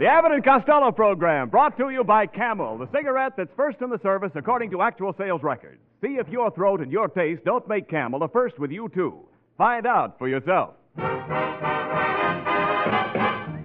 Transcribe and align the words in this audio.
The 0.00 0.06
Abbott 0.06 0.32
and 0.32 0.42
Costello 0.42 0.92
program 0.92 1.50
brought 1.50 1.76
to 1.76 1.90
you 1.90 2.02
by 2.02 2.24
Camel, 2.24 2.78
the 2.78 2.88
cigarette 2.90 3.34
that's 3.36 3.50
first 3.54 3.82
in 3.82 3.90
the 3.90 3.98
service 3.98 4.32
according 4.34 4.70
to 4.70 4.80
actual 4.80 5.14
sales 5.18 5.42
records. 5.42 5.78
See 6.00 6.16
if 6.18 6.26
your 6.30 6.50
throat 6.52 6.80
and 6.80 6.90
your 6.90 7.06
taste 7.08 7.44
don't 7.44 7.68
make 7.68 7.86
Camel 7.90 8.22
a 8.22 8.28
first 8.28 8.58
with 8.58 8.70
you, 8.70 8.88
too. 8.94 9.28
Find 9.58 9.86
out 9.86 10.18
for 10.18 10.26
yourself. 10.26 10.70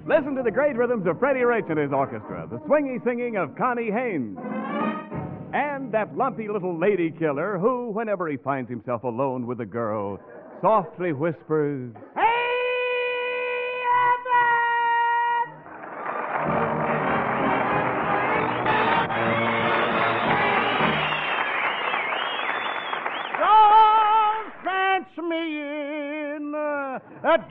Listen 0.05 0.35
to 0.35 0.43
the 0.43 0.51
great 0.51 0.75
rhythms 0.75 1.07
of 1.07 1.19
Freddie 1.19 1.45
Rich 1.45 1.67
and 1.69 1.79
his 1.79 1.93
orchestra, 1.93 2.45
the 2.51 2.57
swingy 2.67 3.01
singing 3.05 3.37
of 3.37 3.55
Connie 3.55 3.89
Haynes, 3.89 4.37
and 5.53 5.89
that 5.93 6.17
lumpy 6.17 6.49
little 6.49 6.77
lady 6.77 7.11
killer 7.11 7.57
who, 7.57 7.91
whenever 7.91 8.27
he 8.27 8.35
finds 8.35 8.69
himself 8.69 9.05
alone 9.05 9.47
with 9.47 9.61
a 9.61 9.65
girl, 9.65 10.19
softly 10.61 11.13
whispers, 11.13 11.93
Don't 12.13 12.34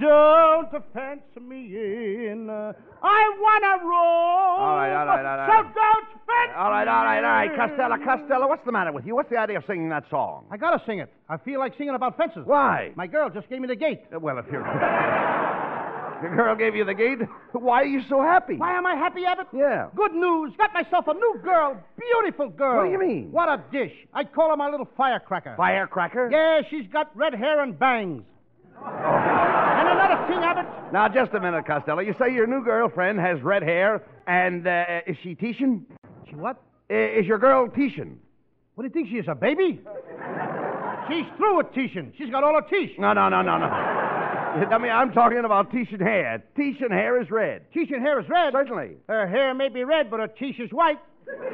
Don't 0.01 0.71
fence 0.93 1.23
me 1.41 1.77
in. 1.77 2.49
I 2.51 3.37
want 3.39 3.65
to 3.65 3.85
roll. 3.87 4.59
All 4.65 4.77
right, 4.77 4.93
all 4.93 5.07
right, 5.07 5.25
all 5.25 5.37
right. 5.37 5.47
So 5.49 5.63
don't 5.75 6.07
fence 6.27 6.53
All 6.57 6.71
right, 6.71 6.89
all 6.89 7.05
right, 7.05 7.19
all 7.25 7.31
right. 7.31 7.51
Costello. 7.57 7.97
Costello, 8.05 8.49
what's 8.49 8.65
the 8.65 8.73
matter 8.73 8.93
with 8.93 9.05
you? 9.07 9.15
What's 9.15 9.31
the 9.31 9.37
idea 9.37 9.59
of 9.59 9.65
singing 9.67 9.89
that 9.91 10.05
song? 10.11 10.47
I 10.51 10.57
gotta 10.57 10.83
sing 10.87 10.99
it. 11.01 11.13
I 11.29 11.37
feel 11.39 11.59
like 11.61 11.77
singing 11.77 11.95
about 11.95 12.17
fences. 12.17 12.43
Why? 12.45 12.93
My 12.97 13.07
girl 13.07 13.29
just 13.31 13.49
gave 13.49 13.61
me 13.61 13.69
the 13.69 13.77
gate. 13.77 14.03
Uh, 14.15 14.19
Well, 14.21 14.39
if 14.39 14.47
your 14.51 14.63
your 16.23 16.37
girl 16.37 16.55
gave 16.57 16.75
you 16.75 16.85
the 16.85 16.95
gate, 16.95 17.19
why 17.53 17.83
are 17.83 17.87
you 17.87 18.03
so 18.09 18.23
happy? 18.23 18.57
Why 18.57 18.77
am 18.79 18.87
I 18.87 18.95
happy, 18.95 19.25
Abbott? 19.27 19.49
Yeah. 19.53 19.89
Good 19.95 20.15
news. 20.15 20.53
Got 20.57 20.73
myself 20.73 21.07
a 21.09 21.15
new 21.15 21.41
girl. 21.43 21.77
Beautiful 21.99 22.49
girl. 22.49 22.79
What 22.79 22.85
do 22.87 22.91
you 22.93 22.99
mean? 22.99 23.31
What 23.33 23.49
a 23.49 23.63
dish. 23.71 23.93
I 24.15 24.25
call 24.25 24.51
her 24.51 24.57
my 24.57 24.71
little 24.71 24.89
firecracker. 24.97 25.55
Firecracker? 25.57 26.31
Yeah, 26.31 26.63
she's 26.71 26.87
got 26.93 27.15
red 27.17 27.35
hair 27.35 27.61
and 27.63 27.79
bangs. 27.79 28.23
And 28.77 28.87
thing, 30.29 30.39
Abbott. 30.39 30.67
Now, 30.93 31.09
just 31.09 31.33
a 31.35 31.41
minute, 31.41 31.67
Costello. 31.67 32.01
You 32.01 32.15
say 32.19 32.33
your 32.33 32.47
new 32.47 32.63
girlfriend 32.65 33.19
has 33.21 33.41
red 33.43 33.63
hair, 33.63 34.03
and 34.27 34.67
uh, 34.67 34.85
is 35.07 35.17
she 35.23 35.35
Titian? 35.35 35.87
She 36.29 36.35
what? 36.37 36.61
I- 36.91 36.95
Is 37.21 37.27
your 37.27 37.39
girl 37.39 37.69
Titian? 37.69 38.19
What 38.75 38.83
do 38.83 38.89
you 38.89 38.93
think 38.93 39.09
she 39.09 39.17
is, 39.19 39.27
a 39.29 39.35
baby? 39.35 39.81
She's 41.09 41.27
through 41.37 41.59
with 41.59 41.73
Titian. 41.75 42.13
She's 42.19 42.31
got 42.31 42.43
all 42.45 42.55
her 42.55 42.67
teeth. 42.69 42.93
No, 42.99 43.13
no, 43.13 43.29
no, 43.29 43.43
no, 43.43 43.59
no. 43.59 43.67
I 43.67 44.79
mean, 44.79 44.91
I'm 44.91 45.13
talking 45.13 45.45
about 45.45 45.71
Titian 45.71 46.01
hair. 46.01 46.43
Titian 46.57 46.91
hair 46.91 47.21
is 47.21 47.31
red. 47.31 47.71
Titian 47.73 48.01
hair 48.01 48.21
is 48.21 48.29
red. 48.29 48.53
Certainly. 48.53 48.97
Her 49.09 49.27
hair 49.27 49.53
may 49.55 49.69
be 49.69 49.85
red, 49.85 50.11
but 50.11 50.21
her 50.21 50.29
teeth 50.29 50.57
is 50.59 50.71
white. 50.71 50.99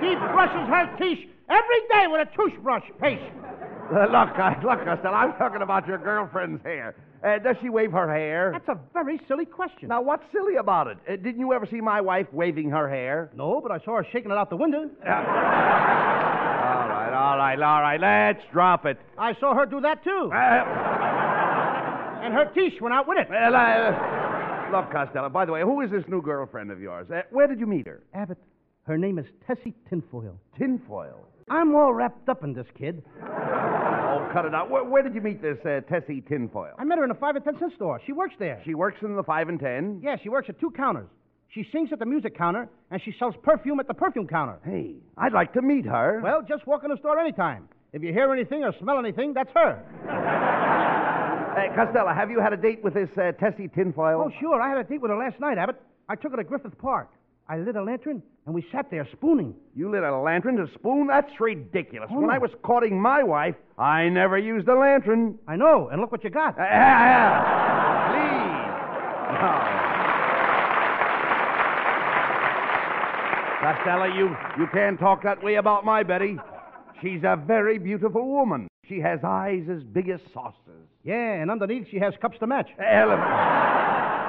She 0.01 0.15
brushes 0.15 0.69
her 0.69 0.97
teeth 0.99 1.29
every 1.49 1.81
day 1.91 2.07
with 2.09 2.29
a 2.29 2.37
toothbrush 2.37 2.85
paste. 3.01 3.23
Uh, 3.93 4.03
look, 4.07 4.39
uh, 4.39 4.55
look, 4.63 4.85
Costello, 4.85 5.15
I'm 5.15 5.33
talking 5.35 5.63
about 5.63 5.87
your 5.89 5.99
girlfriend's 5.99 6.63
hair. 6.63 6.95
Uh, 7.23 7.39
does 7.39 7.57
she 7.61 7.69
wave 7.69 7.93
her 7.93 8.09
hair? 8.13 8.51
That's 8.53 8.69
a 8.69 8.79
very 8.95 9.21
silly 9.29 9.45
question. 9.45 9.89
Now, 9.89 10.01
what's 10.01 10.23
silly 10.33 10.57
about 10.57 10.87
it? 10.87 10.97
Uh, 11.07 11.17
didn't 11.17 11.39
you 11.41 11.53
ever 11.53 11.67
see 11.71 11.81
my 11.81 12.01
wife 12.01 12.27
waving 12.33 12.71
her 12.71 12.89
hair? 12.89 13.31
No, 13.37 13.61
but 13.61 13.71
I 13.71 13.79
saw 13.85 13.97
her 13.97 14.07
shaking 14.11 14.31
it 14.31 14.37
out 14.39 14.49
the 14.49 14.57
window. 14.57 14.89
All 15.07 16.89
right, 16.89 17.13
all 17.13 17.37
right, 17.37 17.59
all 17.61 17.81
right. 17.83 18.01
Let's 18.37 18.45
drop 18.53 18.87
it. 18.87 18.99
I 19.19 19.35
saw 19.41 19.55
her 19.55 19.67
do 19.67 19.81
that 19.83 20.03
too. 20.05 20.31
Uh, 20.33 20.65
And 22.25 22.35
her 22.35 22.47
teeth 22.55 22.81
went 22.81 22.95
out 22.95 23.07
with 23.09 23.19
it. 23.19 23.29
well, 23.31 23.55
uh, 23.55 24.71
look, 24.73 24.91
Costello, 24.93 25.29
by 25.29 25.45
the 25.45 25.53
way, 25.53 25.61
who 25.63 25.81
is 25.81 25.91
this 25.91 26.05
new 26.09 26.23
girlfriend 26.23 26.71
of 26.71 26.81
yours? 26.81 27.07
Uh, 27.11 27.23
where 27.31 27.47
did 27.47 27.59
you 27.61 27.67
meet 27.67 27.87
her? 27.87 28.03
Abbott, 28.15 28.39
her 28.87 28.97
name 28.99 29.19
is 29.19 29.27
Tessie 29.47 29.75
Tinfoil. 29.89 30.39
Tinfoil. 30.59 31.27
I'm 31.51 31.75
all 31.75 31.93
wrapped 31.93 32.29
up 32.29 32.45
in 32.45 32.55
this 32.55 32.67
kid. 32.79 33.03
Oh, 33.23 34.31
cut 34.33 34.45
it 34.45 34.55
out. 34.55 34.71
Where, 34.71 34.85
where 34.85 35.03
did 35.03 35.17
you 35.17 35.21
meet 35.21 35.43
this 35.43 35.59
uh, 35.67 35.81
Tessie 35.91 36.21
Tinfoil? 36.21 36.75
I 36.79 36.85
met 36.85 36.99
her 36.99 37.05
in 37.05 37.11
a 37.11 37.15
five 37.15 37.35
and 37.35 37.45
ten 37.45 37.59
cent 37.59 37.73
store. 37.75 38.01
She 38.07 38.13
works 38.13 38.35
there. 38.39 38.63
She 38.65 38.75
works 38.75 38.99
in 39.03 39.17
the 39.17 39.23
five 39.25 39.49
and 39.49 39.59
ten. 39.59 40.01
Yeah, 40.03 40.17
she 40.23 40.29
works 40.29 40.49
at 40.49 40.61
two 40.61 40.71
counters. 40.71 41.09
She 41.49 41.67
sings 41.73 41.91
at 41.93 41.99
the 41.99 42.07
music 42.07 42.39
counter, 42.39 42.69
and 42.93 43.03
she 43.05 43.13
sells 43.19 43.35
perfume 43.43 43.81
at 43.81 43.89
the 43.89 43.95
perfume 43.95 44.29
counter. 44.29 44.61
Hey, 44.65 44.95
I'd 45.19 45.33
like 45.33 45.53
to 45.55 45.63
meet 45.63 45.85
her. 45.85 46.21
Well, 46.23 46.43
just 46.49 46.65
walk 46.69 46.85
in 46.85 46.91
the 46.91 46.97
store 46.99 47.19
anytime. 47.19 47.69
If 47.93 48.05
you 48.05 48.13
hear 48.13 48.33
anything 48.33 48.63
or 48.63 48.73
smell 48.81 49.01
anything, 49.01 49.35
that's 49.35 49.51
her. 49.55 49.83
uh, 51.59 51.75
Costello, 51.75 52.15
have 52.15 52.31
you 52.31 52.41
had 52.41 52.53
a 52.53 52.57
date 52.57 52.85
with 52.85 52.95
this 52.95 53.09
uh, 53.19 53.33
Tessie 53.33 53.67
Tinfoil? 53.67 54.23
Oh, 54.25 54.31
sure. 54.41 54.63
I 54.63 54.69
had 54.69 54.79
a 54.79 54.85
date 54.85 55.01
with 55.01 55.11
her 55.11 55.17
last 55.19 55.41
night, 55.41 55.59
Abbott. 55.59 55.83
I 56.09 56.15
took 56.15 56.31
her 56.31 56.37
to 56.37 56.45
Griffith 56.45 56.79
Park. 56.79 57.11
I 57.51 57.59
lit 57.59 57.75
a 57.75 57.83
lantern, 57.83 58.23
and 58.47 58.55
we 58.55 58.65
sat 58.71 58.93
there 58.93 59.09
spooning. 59.11 59.57
You 59.75 59.91
lit 59.91 60.05
a 60.05 60.17
lantern 60.17 60.57
to 60.59 60.69
spoon? 60.75 61.09
That's 61.09 61.33
ridiculous. 61.41 62.09
Oh, 62.13 62.21
when. 62.21 62.31
I 62.31 62.39
was 62.39 62.53
courting 62.63 63.03
my 63.03 63.25
wife, 63.25 63.57
I 63.77 64.09
never 64.09 64.39
used 64.39 64.69
a 64.69 64.75
lantern. 64.77 65.37
I 65.49 65.57
know, 65.57 65.89
and 65.91 66.01
look 66.01 66.13
what 66.13 66.23
you 66.23 66.31
got. 66.31 66.51
Uh, 66.51 66.63
please. 68.07 68.71
No. 69.35 69.51
Costello, 73.61 74.05
you, 74.05 74.37
you 74.57 74.69
can't 74.73 75.01
talk 75.01 75.25
that 75.25 75.43
way 75.43 75.57
about 75.57 75.85
my 75.85 76.05
Betty. 76.05 76.39
She's 77.03 77.25
a 77.25 77.35
very 77.35 77.79
beautiful 77.79 78.29
woman. 78.29 78.69
She 78.89 79.01
has 79.01 79.19
eyes 79.25 79.65
as 79.69 79.83
big 79.83 80.09
as 80.09 80.21
saucers. 80.33 80.87
Yeah, 81.03 81.43
and 81.43 81.51
underneath 81.51 81.89
she 81.91 81.99
has 81.99 82.15
cups 82.23 82.39
to 82.39 82.47
match. 82.47 82.69
Ellen, 82.79 83.19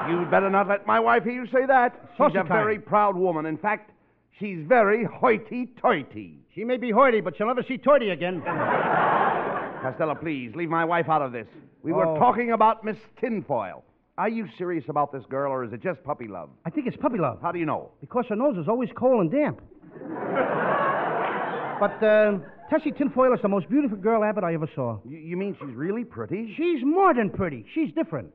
you'd 0.10 0.30
better 0.32 0.50
not 0.50 0.68
let 0.68 0.86
my 0.88 1.00
wife 1.00 1.24
hear 1.24 1.34
you 1.34 1.46
say 1.48 1.66
that. 1.68 2.00
She's 2.18 2.36
a 2.36 2.44
very 2.44 2.80
proud 2.80 3.16
woman. 3.16 3.46
In 3.46 3.58
fact, 3.58 3.92
she's 4.40 4.66
very 4.68 5.04
hoity-toity. 5.06 6.40
She 6.56 6.64
may 6.64 6.78
be 6.78 6.92
hoity, 6.92 7.22
but 7.22 7.36
she'll 7.38 7.48
never 7.48 7.64
see 7.64 7.78
toity 7.78 8.10
again. 8.10 8.42
Costello, 9.82 10.16
please, 10.16 10.54
leave 10.56 10.70
my 10.70 10.86
wife 10.86 11.10
out 11.10 11.22
of 11.22 11.32
this. 11.32 11.48
We 11.84 11.92
were 11.94 12.06
Oh. 12.06 12.18
talking 12.20 12.52
about 12.52 12.84
Miss 12.84 12.98
Tinfoil. 13.20 13.84
Are 14.18 14.30
you 14.30 14.48
serious 14.58 14.84
about 14.90 15.12
this 15.12 15.24
girl, 15.30 15.52
or 15.52 15.64
is 15.64 15.74
it 15.74 15.82
just 15.82 16.04
puppy 16.04 16.28
love? 16.28 16.50
I 16.66 16.70
think 16.70 16.86
it's 16.86 16.98
puppy 16.98 17.18
love. 17.18 17.40
How 17.42 17.52
do 17.52 17.58
you 17.60 17.66
know? 17.66 17.90
Because 18.02 18.26
her 18.30 18.36
nose 18.36 18.58
is 18.58 18.68
always 18.68 18.90
cold 18.96 19.22
and 19.22 19.32
damp. 19.32 19.62
but 21.80 22.04
uh, 22.04 22.38
Tessie 22.70 22.92
Tinfoil 22.92 23.34
is 23.34 23.42
the 23.42 23.48
most 23.48 23.68
beautiful 23.70 23.98
girl, 23.98 24.24
Abbott, 24.24 24.44
I 24.44 24.54
ever 24.54 24.70
saw. 24.76 25.00
You, 25.08 25.18
you 25.18 25.38
mean 25.38 25.56
she's 25.60 25.74
really 25.74 26.04
pretty? 26.04 26.54
She's 26.56 26.84
more 26.84 27.14
than 27.14 27.30
pretty. 27.32 27.66
She's 27.74 27.92
different. 27.94 28.32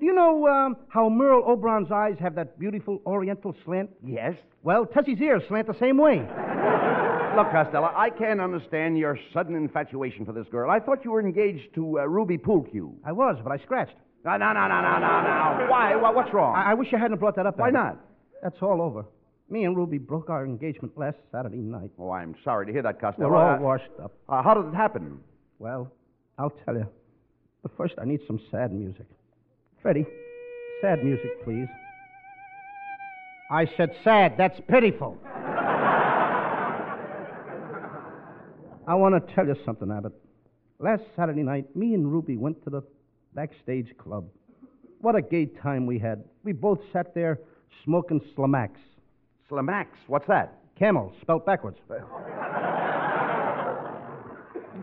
Do 0.00 0.06
you 0.06 0.14
know 0.14 0.48
um, 0.48 0.76
how 0.88 1.08
Merle 1.10 1.44
Oberon's 1.46 1.92
eyes 1.92 2.16
have 2.20 2.34
that 2.36 2.58
beautiful 2.58 3.00
oriental 3.06 3.54
slant? 3.64 3.90
Yes. 4.04 4.34
Well, 4.62 4.86
Tessie's 4.86 5.20
ears 5.20 5.42
slant 5.48 5.66
the 5.66 5.78
same 5.78 5.98
way. 5.98 6.16
Look, 7.36 7.50
Costello, 7.52 7.92
I 7.94 8.10
can't 8.10 8.40
understand 8.40 8.98
your 8.98 9.18
sudden 9.32 9.54
infatuation 9.54 10.24
for 10.24 10.32
this 10.32 10.46
girl. 10.50 10.70
I 10.70 10.80
thought 10.80 11.04
you 11.04 11.10
were 11.12 11.20
engaged 11.20 11.74
to 11.74 12.00
uh, 12.00 12.04
Ruby 12.08 12.38
Poolcue. 12.38 12.92
I 13.04 13.12
was, 13.12 13.36
but 13.44 13.52
I 13.52 13.58
scratched. 13.58 13.94
No, 14.24 14.36
no, 14.36 14.52
no, 14.52 14.68
no, 14.68 14.80
no, 14.82 14.98
no, 14.98 15.22
no. 15.58 15.66
Why? 15.70 15.94
Wha- 15.96 16.12
What's 16.12 16.32
wrong? 16.34 16.54
I, 16.56 16.72
I 16.72 16.74
wish 16.74 16.88
you 16.92 16.98
hadn't 16.98 17.18
brought 17.18 17.36
that 17.36 17.46
up. 17.46 17.58
Why 17.58 17.70
not? 17.70 17.98
That's 18.42 18.56
all 18.62 18.82
over. 18.82 19.04
Me 19.48 19.64
and 19.64 19.76
Ruby 19.76 19.98
broke 19.98 20.28
our 20.30 20.44
engagement 20.44 20.96
last 20.98 21.16
Saturday 21.30 21.58
night. 21.58 21.90
Oh, 21.98 22.10
I'm 22.10 22.34
sorry 22.44 22.66
to 22.66 22.72
hear 22.72 22.82
that, 22.82 23.00
Costello. 23.00 23.28
We're 23.30 23.36
all 23.36 23.56
Uh, 23.56 23.60
washed 23.60 23.90
up. 24.02 24.12
uh, 24.28 24.42
how 24.42 24.54
did 24.54 24.66
it 24.66 24.74
happen? 24.74 25.20
Well, 25.58 25.90
I'll 26.38 26.52
tell 26.64 26.74
you. 26.74 26.86
But 27.62 27.76
first, 27.76 27.94
I 28.00 28.04
need 28.06 28.20
some 28.26 28.40
sad 28.50 28.72
music. 28.72 29.06
Freddie, 29.82 30.06
sad 30.82 31.02
music, 31.02 31.42
please. 31.42 31.68
I 33.50 33.66
said 33.76 33.90
sad. 34.04 34.34
That's 34.36 34.60
pitiful. 34.68 35.16
I 38.86 38.94
want 38.94 39.14
to 39.14 39.34
tell 39.34 39.46
you 39.46 39.56
something, 39.64 39.90
Abbott. 39.90 40.12
Last 40.78 41.02
Saturday 41.16 41.42
night, 41.42 41.74
me 41.74 41.94
and 41.94 42.12
Ruby 42.12 42.36
went 42.36 42.62
to 42.64 42.70
the 42.70 42.82
backstage 43.34 43.96
club. 43.96 44.28
What 45.00 45.16
a 45.16 45.22
gay 45.22 45.46
time 45.46 45.86
we 45.86 45.98
had. 45.98 46.24
We 46.44 46.52
both 46.52 46.80
sat 46.92 47.14
there 47.14 47.38
smoking 47.84 48.20
Slamax. 48.36 48.72
Slamax. 49.50 49.86
What's 50.08 50.26
that? 50.28 50.58
Camel, 50.78 51.12
spelt 51.22 51.46
backwards. 51.46 51.78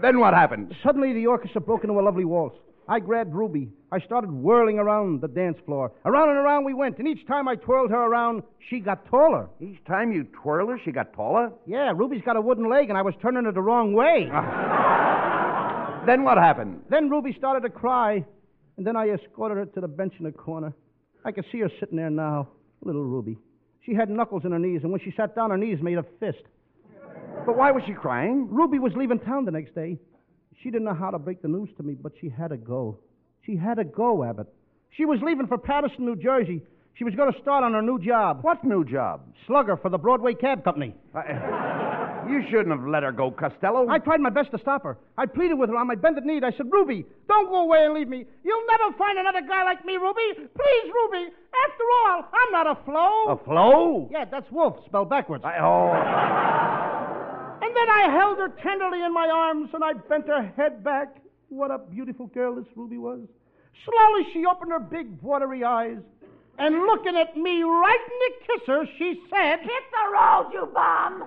Then 0.01 0.19
what 0.19 0.33
happened? 0.33 0.75
Suddenly, 0.83 1.13
the 1.13 1.27
orchestra 1.27 1.61
broke 1.61 1.83
into 1.83 1.99
a 1.99 2.01
lovely 2.01 2.25
waltz. 2.25 2.57
I 2.89 2.99
grabbed 2.99 3.33
Ruby. 3.33 3.69
I 3.91 3.99
started 3.99 4.31
whirling 4.31 4.79
around 4.79 5.21
the 5.21 5.27
dance 5.27 5.57
floor. 5.65 5.91
Around 6.05 6.29
and 6.29 6.37
around 6.37 6.63
we 6.63 6.73
went, 6.73 6.97
and 6.99 7.07
each 7.07 7.25
time 7.27 7.47
I 7.47 7.55
twirled 7.55 7.91
her 7.91 8.05
around, 8.05 8.43
she 8.69 8.79
got 8.79 9.05
taller. 9.09 9.49
Each 9.59 9.83
time 9.85 10.11
you 10.11 10.25
twirl 10.41 10.67
her, 10.69 10.79
she 10.83 10.91
got 10.91 11.13
taller? 11.13 11.51
Yeah, 11.65 11.91
Ruby's 11.95 12.21
got 12.25 12.37
a 12.37 12.41
wooden 12.41 12.69
leg, 12.69 12.89
and 12.89 12.97
I 12.97 13.01
was 13.01 13.13
turning 13.21 13.45
her 13.45 13.51
the 13.51 13.61
wrong 13.61 13.93
way. 13.93 14.29
Then 16.07 16.23
what 16.23 16.37
happened? 16.37 16.83
Then 16.89 17.09
Ruby 17.09 17.35
started 17.37 17.67
to 17.67 17.69
cry, 17.69 18.23
and 18.77 18.87
then 18.87 18.95
I 18.95 19.09
escorted 19.09 19.57
her 19.57 19.65
to 19.65 19.81
the 19.81 19.89
bench 19.89 20.13
in 20.19 20.23
the 20.23 20.31
corner. 20.31 20.71
I 21.25 21.33
can 21.33 21.43
see 21.51 21.59
her 21.59 21.69
sitting 21.81 21.97
there 21.97 22.09
now, 22.09 22.47
little 22.81 23.03
Ruby. 23.03 23.37
She 23.85 23.93
had 23.93 24.09
knuckles 24.09 24.43
in 24.45 24.53
her 24.53 24.59
knees, 24.59 24.79
and 24.83 24.91
when 24.93 25.01
she 25.01 25.11
sat 25.17 25.35
down, 25.35 25.49
her 25.49 25.57
knees 25.57 25.79
made 25.81 25.97
a 25.97 26.05
fist. 26.21 26.43
But 27.45 27.57
why 27.57 27.71
was 27.71 27.83
she 27.85 27.93
crying? 27.93 28.47
Ruby 28.49 28.79
was 28.79 28.93
leaving 28.95 29.19
town 29.19 29.43
the 29.43 29.51
next 29.51 29.75
day. 29.75 29.97
She 30.63 30.69
didn't 30.71 30.85
know 30.85 30.93
how 30.93 31.11
to 31.11 31.19
break 31.19 31.41
the 31.41 31.47
news 31.47 31.69
to 31.77 31.83
me, 31.83 31.95
but 32.01 32.13
she 32.19 32.29
had 32.29 32.49
to 32.49 32.57
go. 32.57 32.97
She 33.45 33.55
had 33.55 33.75
to 33.75 33.83
go, 33.83 34.23
Abbott. 34.23 34.47
She 34.95 35.05
was 35.05 35.19
leaving 35.21 35.47
for 35.47 35.57
Paterson, 35.57 36.05
New 36.05 36.15
Jersey. 36.15 36.61
She 36.95 37.03
was 37.03 37.13
going 37.13 37.31
to 37.31 37.39
start 37.41 37.63
on 37.63 37.73
her 37.73 37.81
new 37.81 37.99
job. 37.99 38.39
What 38.41 38.63
new 38.63 38.83
job? 38.83 39.21
Slugger 39.45 39.77
for 39.77 39.89
the 39.89 39.99
Broadway 39.99 40.33
Cab 40.33 40.63
Company. 40.63 40.95
I- 41.13 42.25
you 42.27 42.41
shouldn't 42.49 42.69
have 42.77 42.85
let 42.85 43.03
her 43.03 43.11
go, 43.13 43.31
Costello. 43.31 43.87
I 43.87 43.99
tried 43.99 44.19
my 44.19 44.29
best 44.31 44.51
to 44.51 44.57
stop 44.57 44.83
her. 44.83 44.97
I 45.17 45.25
pleaded 45.27 45.53
with 45.53 45.69
her 45.69 45.77
on 45.77 45.87
my 45.87 45.95
bended 45.95 46.25
knee. 46.25 46.41
I 46.43 46.51
said, 46.57 46.65
Ruby, 46.69 47.05
don't 47.29 47.47
go 47.47 47.61
away 47.61 47.85
and 47.85 47.93
leave 47.93 48.09
me. 48.09 48.25
You'll 48.43 48.65
never 48.67 48.97
find 48.97 49.17
another 49.17 49.41
guy 49.47 49.63
like 49.63 49.85
me, 49.85 49.95
Ruby. 49.95 50.33
Please, 50.35 50.91
Ruby. 50.91 51.31
After 51.69 51.83
all, 52.03 52.23
I'm 52.33 52.51
not 52.51 52.67
a 52.67 52.83
flow. 52.83 53.27
A 53.31 53.37
flow? 53.45 54.09
Yeah, 54.11 54.25
that's 54.29 54.51
wolf, 54.51 54.75
spelled 54.87 55.09
backwards. 55.09 55.45
I, 55.45 55.59
oh. 55.61 56.86
And 57.67 57.75
then 57.75 57.89
I 57.89 58.09
held 58.09 58.37
her 58.37 58.47
tenderly 58.63 59.03
in 59.03 59.13
my 59.13 59.27
arms 59.27 59.71
and 59.73 59.83
I 59.83 59.91
bent 59.91 60.25
her 60.27 60.53
head 60.55 60.85
back. 60.85 61.17
What 61.49 61.69
a 61.69 61.77
beautiful 61.77 62.27
girl 62.27 62.55
this 62.55 62.65
Ruby 62.77 62.97
was. 62.97 63.19
Slowly 63.83 64.31
she 64.31 64.45
opened 64.45 64.71
her 64.71 64.79
big, 64.79 65.21
watery 65.21 65.65
eyes. 65.65 65.97
And 66.57 66.75
looking 66.83 67.17
at 67.17 67.35
me 67.35 67.63
right 67.63 67.99
in 68.09 68.19
the 68.23 68.31
kisser, 68.47 68.85
she 68.97 69.21
said, 69.29 69.59
Hit 69.59 69.83
the 69.91 70.13
road, 70.13 70.49
you 70.53 70.65
bum! 70.73 71.25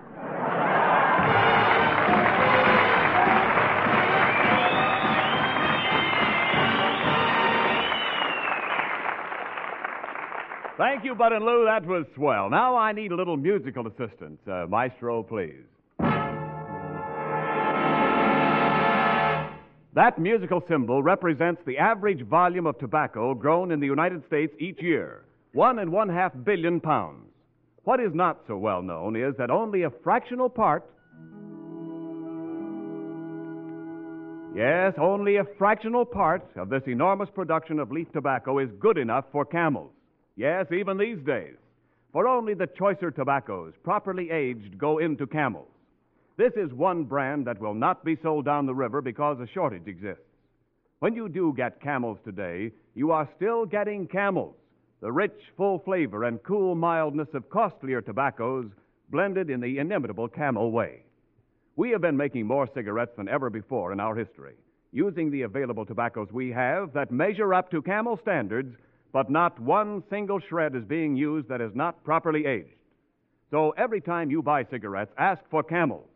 Thank 10.79 11.05
you, 11.05 11.15
Bud 11.15 11.35
and 11.35 11.45
Lou. 11.45 11.67
That 11.67 11.85
was 11.85 12.07
swell. 12.15 12.49
Now 12.49 12.79
I 12.79 12.93
need 12.93 13.13
a 13.13 13.15
little 13.15 13.37
musical 13.37 13.87
assistance. 13.87 14.41
Uh, 14.51 14.65
maestro, 14.67 15.23
please. 15.23 15.67
That 19.93 20.21
musical 20.21 20.63
symbol 20.69 21.03
represents 21.03 21.61
the 21.67 21.77
average 21.79 22.23
volume 22.23 22.67
of 22.67 22.79
tobacco 22.79 23.35
grown 23.35 23.73
in 23.73 23.81
the 23.81 23.87
United 23.87 24.25
States 24.27 24.55
each 24.61 24.81
year 24.81 25.25
one 25.53 25.81
and 25.81 25.91
one 25.91 26.09
half 26.09 26.33
billion 26.45 26.81
pounds. 26.81 27.27
What 27.83 27.99
is 27.99 28.15
not 28.15 28.39
so 28.47 28.57
well 28.57 28.83
known 28.83 29.17
is 29.17 29.35
that 29.37 29.51
only 29.51 29.83
a 29.83 29.91
fractional 30.05 30.49
part, 30.49 30.85
yes, 34.55 34.95
only 34.97 35.39
a 35.39 35.45
fractional 35.59 36.05
part 36.05 36.49
of 36.55 36.69
this 36.69 36.83
enormous 36.87 37.29
production 37.35 37.81
of 37.81 37.91
leaf 37.91 38.07
tobacco 38.13 38.61
is 38.61 38.71
good 38.79 38.97
enough 38.97 39.25
for 39.33 39.45
camels. 39.45 39.91
Yes, 40.37 40.67
even 40.71 40.99
these 40.99 41.19
days. 41.27 41.57
For 42.13 42.29
only 42.29 42.55
the 42.55 42.69
choicer 42.69 43.13
tobaccos, 43.13 43.73
properly 43.83 44.31
aged, 44.31 44.79
go 44.79 44.99
into 44.99 45.27
camels. 45.27 45.67
This 46.37 46.53
is 46.57 46.73
one 46.73 47.05
brand 47.05 47.47
that 47.47 47.61
will 47.61 47.75
not 47.75 48.05
be 48.05 48.17
sold 48.23 48.45
down 48.45 48.67
the 48.67 48.75
river 48.75 49.01
because 49.01 49.39
a 49.41 49.47
shortage 49.47 49.87
exists. 49.87 50.25
When 51.01 51.15
you 51.15 51.29
do 51.29 51.55
get 51.57 51.81
camels 51.81 52.19
today, 52.25 52.73
you 52.95 53.11
are 53.11 53.29
still 53.37 53.65
getting 53.65 54.07
camels, 54.07 54.55
the 55.01 55.11
rich, 55.11 55.41
full 55.57 55.79
flavor 55.79 56.25
and 56.25 56.43
cool 56.43 56.75
mildness 56.75 57.29
of 57.33 57.49
costlier 57.49 58.03
tobaccos 58.03 58.67
blended 59.11 59.49
in 59.49 59.61
the 59.61 59.79
inimitable 59.79 60.29
camel 60.29 60.71
way. 60.71 61.05
We 61.77 61.91
have 61.91 62.03
been 62.03 62.19
making 62.19 62.47
more 62.47 62.69
cigarettes 62.75 63.17
than 63.17 63.29
ever 63.29 63.49
before 63.49 63.93
in 63.93 64.01
our 64.01 64.15
history, 64.15 64.57
using 64.93 65.31
the 65.31 65.43
available 65.43 65.87
tobaccos 65.87 66.31
we 66.31 66.51
have 66.51 66.93
that 66.93 67.11
measure 67.11 67.55
up 67.55 67.71
to 67.71 67.81
camel 67.81 68.19
standards, 68.21 68.77
but 69.13 69.31
not 69.31 69.59
one 69.59 70.03
single 70.11 70.39
shred 70.39 70.77
is 70.77 70.85
being 70.85 71.17
used 71.17 71.49
that 71.49 71.63
is 71.63 71.75
not 71.75 72.05
properly 72.05 72.45
aged. 72.45 72.77
So 73.51 73.71
every 73.79 74.03
time 74.03 74.31
you 74.31 74.43
buy 74.43 74.65
cigarettes, 74.65 75.13
ask 75.17 75.41
for 75.51 75.63
camels. 75.63 76.10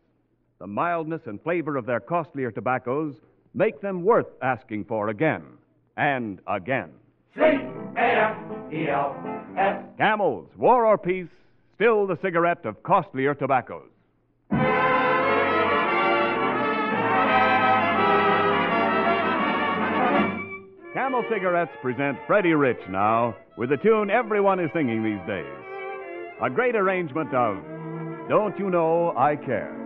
The 0.59 0.67
mildness 0.67 1.21
and 1.25 1.41
flavor 1.41 1.75
of 1.75 1.85
their 1.85 1.99
costlier 1.99 2.49
tobaccos 2.49 3.15
make 3.53 3.81
them 3.81 4.03
worth 4.03 4.27
asking 4.41 4.85
for 4.85 5.09
again 5.09 5.43
and 5.97 6.39
again. 6.47 6.91
C-A-M-E-L-S. 7.35 7.95
Camels, 9.97 10.47
war 10.57 10.85
or 10.85 10.97
peace, 10.97 11.27
still 11.75 12.07
the 12.07 12.17
cigarette 12.21 12.65
of 12.65 12.81
costlier 12.83 13.33
tobaccos. 13.33 13.89
Camel 20.93 21.23
Cigarettes 21.29 21.71
present 21.81 22.17
Freddie 22.25 22.53
Rich 22.53 22.79
now 22.89 23.35
with 23.57 23.73
a 23.73 23.77
tune 23.77 24.09
everyone 24.09 24.61
is 24.61 24.69
singing 24.73 25.03
these 25.03 25.19
days. 25.27 25.45
A 26.41 26.49
great 26.49 26.77
arrangement 26.77 27.33
of 27.33 27.57
Don't 28.29 28.57
You 28.57 28.69
Know 28.69 29.13
I 29.17 29.35
Care. 29.35 29.84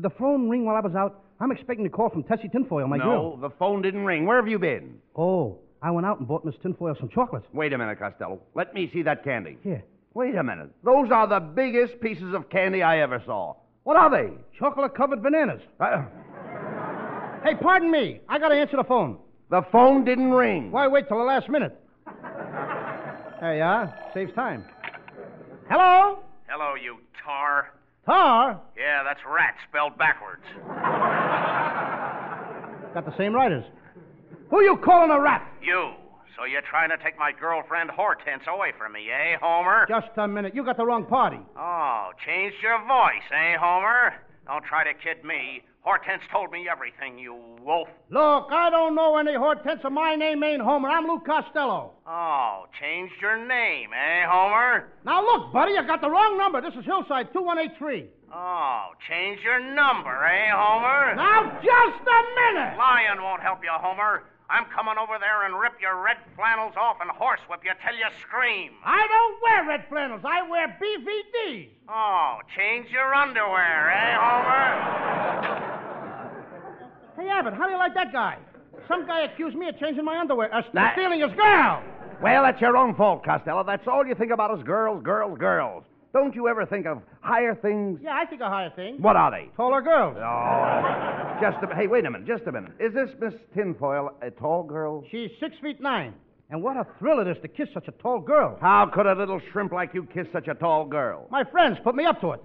Did 0.00 0.10
the 0.10 0.16
phone 0.18 0.48
ring 0.48 0.64
while 0.64 0.76
I 0.76 0.80
was 0.80 0.94
out? 0.94 1.24
I'm 1.40 1.52
expecting 1.52 1.84
a 1.84 1.90
call 1.90 2.08
from 2.08 2.22
Tessie 2.22 2.48
Tinfoil, 2.48 2.88
my 2.88 2.96
no, 2.96 3.04
girl. 3.04 3.36
the 3.36 3.50
phone 3.58 3.82
didn't 3.82 4.06
ring. 4.06 4.24
Where 4.24 4.36
have 4.36 4.48
you 4.48 4.58
been? 4.58 4.94
Oh, 5.14 5.58
I 5.82 5.90
went 5.90 6.06
out 6.06 6.20
and 6.20 6.26
bought 6.26 6.42
Miss 6.42 6.54
Tinfoil 6.62 6.94
some 6.98 7.10
chocolates. 7.10 7.46
Wait 7.52 7.74
a 7.74 7.76
minute, 7.78 7.98
Costello. 7.98 8.40
Let 8.54 8.72
me 8.72 8.88
see 8.94 9.02
that 9.02 9.22
candy. 9.24 9.58
Here. 9.62 9.84
Wait 10.14 10.34
a 10.36 10.42
minute. 10.42 10.70
Those 10.82 11.10
are 11.12 11.26
the 11.26 11.38
biggest 11.40 12.00
pieces 12.00 12.32
of 12.34 12.48
candy 12.48 12.82
I 12.82 13.00
ever 13.00 13.22
saw. 13.26 13.56
What 13.82 13.98
are 13.98 14.10
they? 14.10 14.32
Chocolate 14.58 14.94
covered 14.94 15.22
bananas. 15.22 15.60
Uh, 15.78 16.04
Hey, 17.44 17.54
pardon 17.60 17.90
me. 17.90 18.20
I 18.26 18.38
gotta 18.38 18.54
answer 18.54 18.78
the 18.78 18.84
phone. 18.84 19.18
the 19.50 19.60
phone 19.70 20.06
didn't 20.06 20.30
ring. 20.30 20.70
Why 20.72 20.88
wait 20.88 21.08
till 21.08 21.18
the 21.18 21.24
last 21.24 21.50
minute? 21.50 21.78
There 22.06 23.56
you 23.56 23.62
are. 23.62 23.94
Saves 24.14 24.32
time. 24.34 24.64
Hello? 25.68 26.20
Hello, 26.48 26.74
you 26.74 26.96
tar. 27.22 27.72
Tar? 28.06 28.60
Yeah, 28.76 29.02
that's 29.04 29.20
rat 29.26 29.54
spelled 29.68 29.96
backwards. 29.98 30.42
Got 32.94 33.04
the 33.06 33.16
same 33.16 33.32
writers. 33.34 33.64
Who 34.50 34.62
you 34.62 34.76
calling 34.84 35.10
a 35.10 35.20
rat? 35.20 35.46
You. 35.62 35.92
So 36.36 36.44
you're 36.46 36.62
trying 36.62 36.88
to 36.90 36.96
take 37.04 37.18
my 37.18 37.32
girlfriend 37.38 37.90
Hortense 37.90 38.42
away 38.48 38.72
from 38.78 38.92
me, 38.92 39.08
eh, 39.10 39.36
Homer? 39.40 39.84
Just 39.88 40.08
a 40.16 40.26
minute. 40.26 40.54
You 40.54 40.64
got 40.64 40.76
the 40.78 40.84
wrong 40.86 41.04
party. 41.04 41.38
Oh, 41.56 42.10
changed 42.24 42.56
your 42.62 42.78
voice, 42.86 43.22
eh, 43.30 43.56
Homer? 43.60 44.14
Don't 44.46 44.64
try 44.64 44.82
to 44.84 44.94
kid 44.94 45.22
me. 45.24 45.62
Hortense 45.82 46.22
told 46.30 46.50
me 46.52 46.68
everything, 46.70 47.18
you 47.18 47.34
wolf. 47.64 47.88
Look, 48.10 48.48
I 48.52 48.68
don't 48.68 48.94
know 48.94 49.16
any 49.16 49.34
Hortense. 49.34 49.80
Of 49.82 49.92
my 49.92 50.14
name 50.14 50.42
ain't 50.44 50.60
Homer. 50.60 50.90
I'm 50.90 51.06
Lou 51.06 51.20
Costello. 51.20 51.92
Oh, 52.06 52.66
changed 52.78 53.14
your 53.20 53.38
name, 53.46 53.88
eh, 53.94 54.26
Homer? 54.28 54.92
Now 55.06 55.24
look, 55.24 55.52
buddy, 55.54 55.72
you 55.72 55.82
got 55.86 56.02
the 56.02 56.10
wrong 56.10 56.36
number. 56.36 56.60
This 56.60 56.74
is 56.74 56.84
Hillside 56.84 57.32
2183. 57.32 58.08
Oh, 58.32 58.88
change 59.08 59.40
your 59.42 59.58
number, 59.58 60.12
eh, 60.26 60.50
Homer? 60.52 61.16
Now 61.16 61.58
just 61.64 62.04
a 62.04 62.20
minute. 62.52 62.76
Lion 62.76 63.22
won't 63.22 63.40
help 63.42 63.60
you, 63.64 63.72
Homer. 63.72 64.24
I'm 64.50 64.66
coming 64.74 64.94
over 65.00 65.16
there 65.18 65.46
and 65.46 65.58
rip 65.58 65.80
your 65.80 66.02
red 66.02 66.16
flannels 66.36 66.74
off 66.76 66.96
and 67.00 67.08
horsewhip 67.10 67.64
you 67.64 67.70
till 67.86 67.96
you 67.96 68.06
scream. 68.20 68.72
I 68.84 69.06
don't 69.06 69.36
wear 69.40 69.64
red 69.78 69.86
flannels. 69.88 70.22
I 70.24 70.42
wear 70.42 70.76
BVDs. 70.82 71.70
Oh, 71.88 72.38
change 72.56 72.90
your 72.90 73.14
underwear, 73.14 73.90
eh, 73.90 74.16
Homer? 74.18 75.59
Hey, 77.20 77.28
Abbott, 77.28 77.52
how 77.54 77.66
do 77.66 77.72
you 77.72 77.78
like 77.78 77.92
that 77.94 78.12
guy? 78.12 78.38
Some 78.88 79.06
guy 79.06 79.22
accused 79.22 79.54
me 79.56 79.68
of 79.68 79.78
changing 79.78 80.04
my 80.04 80.18
underwear, 80.18 80.52
uh, 80.54 80.62
That- 80.72 80.94
stealing 80.94 81.20
his 81.20 81.32
girl. 81.32 81.82
Well, 82.22 82.42
that's 82.44 82.60
your 82.60 82.76
own 82.76 82.94
fault, 82.94 83.24
Costello. 83.24 83.62
That's 83.62 83.86
all 83.86 84.06
you 84.06 84.14
think 84.14 84.30
about 84.32 84.56
is 84.56 84.62
girls, 84.62 85.02
girls, 85.02 85.36
girls. 85.38 85.84
Don't 86.14 86.34
you 86.34 86.48
ever 86.48 86.64
think 86.64 86.86
of 86.86 87.02
higher 87.20 87.54
things? 87.54 88.00
Yeah, 88.02 88.14
I 88.16 88.24
think 88.24 88.40
of 88.40 88.48
higher 88.48 88.70
things. 88.70 89.00
What 89.00 89.16
are 89.16 89.30
they? 89.30 89.48
Taller 89.56 89.80
girls. 89.82 90.16
Oh, 90.18 91.38
just 91.40 91.62
a 91.62 91.74
Hey, 91.74 91.86
wait 91.86 92.04
a 92.06 92.10
minute. 92.10 92.26
Just 92.26 92.46
a 92.46 92.52
minute. 92.52 92.72
Is 92.80 92.92
this 92.94 93.10
Miss 93.20 93.34
Tinfoil 93.54 94.12
a 94.22 94.30
tall 94.30 94.62
girl? 94.64 95.04
She's 95.10 95.30
six 95.38 95.56
feet 95.58 95.80
nine. 95.80 96.14
And 96.50 96.62
what 96.62 96.76
a 96.76 96.84
thrill 96.98 97.20
it 97.20 97.28
is 97.28 97.38
to 97.42 97.48
kiss 97.48 97.68
such 97.72 97.86
a 97.86 97.92
tall 97.92 98.18
girl. 98.18 98.58
How 98.60 98.86
could 98.86 99.06
a 99.06 99.14
little 99.14 99.38
shrimp 99.52 99.72
like 99.72 99.94
you 99.94 100.02
kiss 100.04 100.26
such 100.32 100.48
a 100.48 100.54
tall 100.54 100.84
girl? 100.86 101.28
My 101.30 101.44
friends 101.44 101.78
put 101.84 101.94
me 101.94 102.06
up 102.06 102.20
to 102.22 102.32
it. 102.32 102.40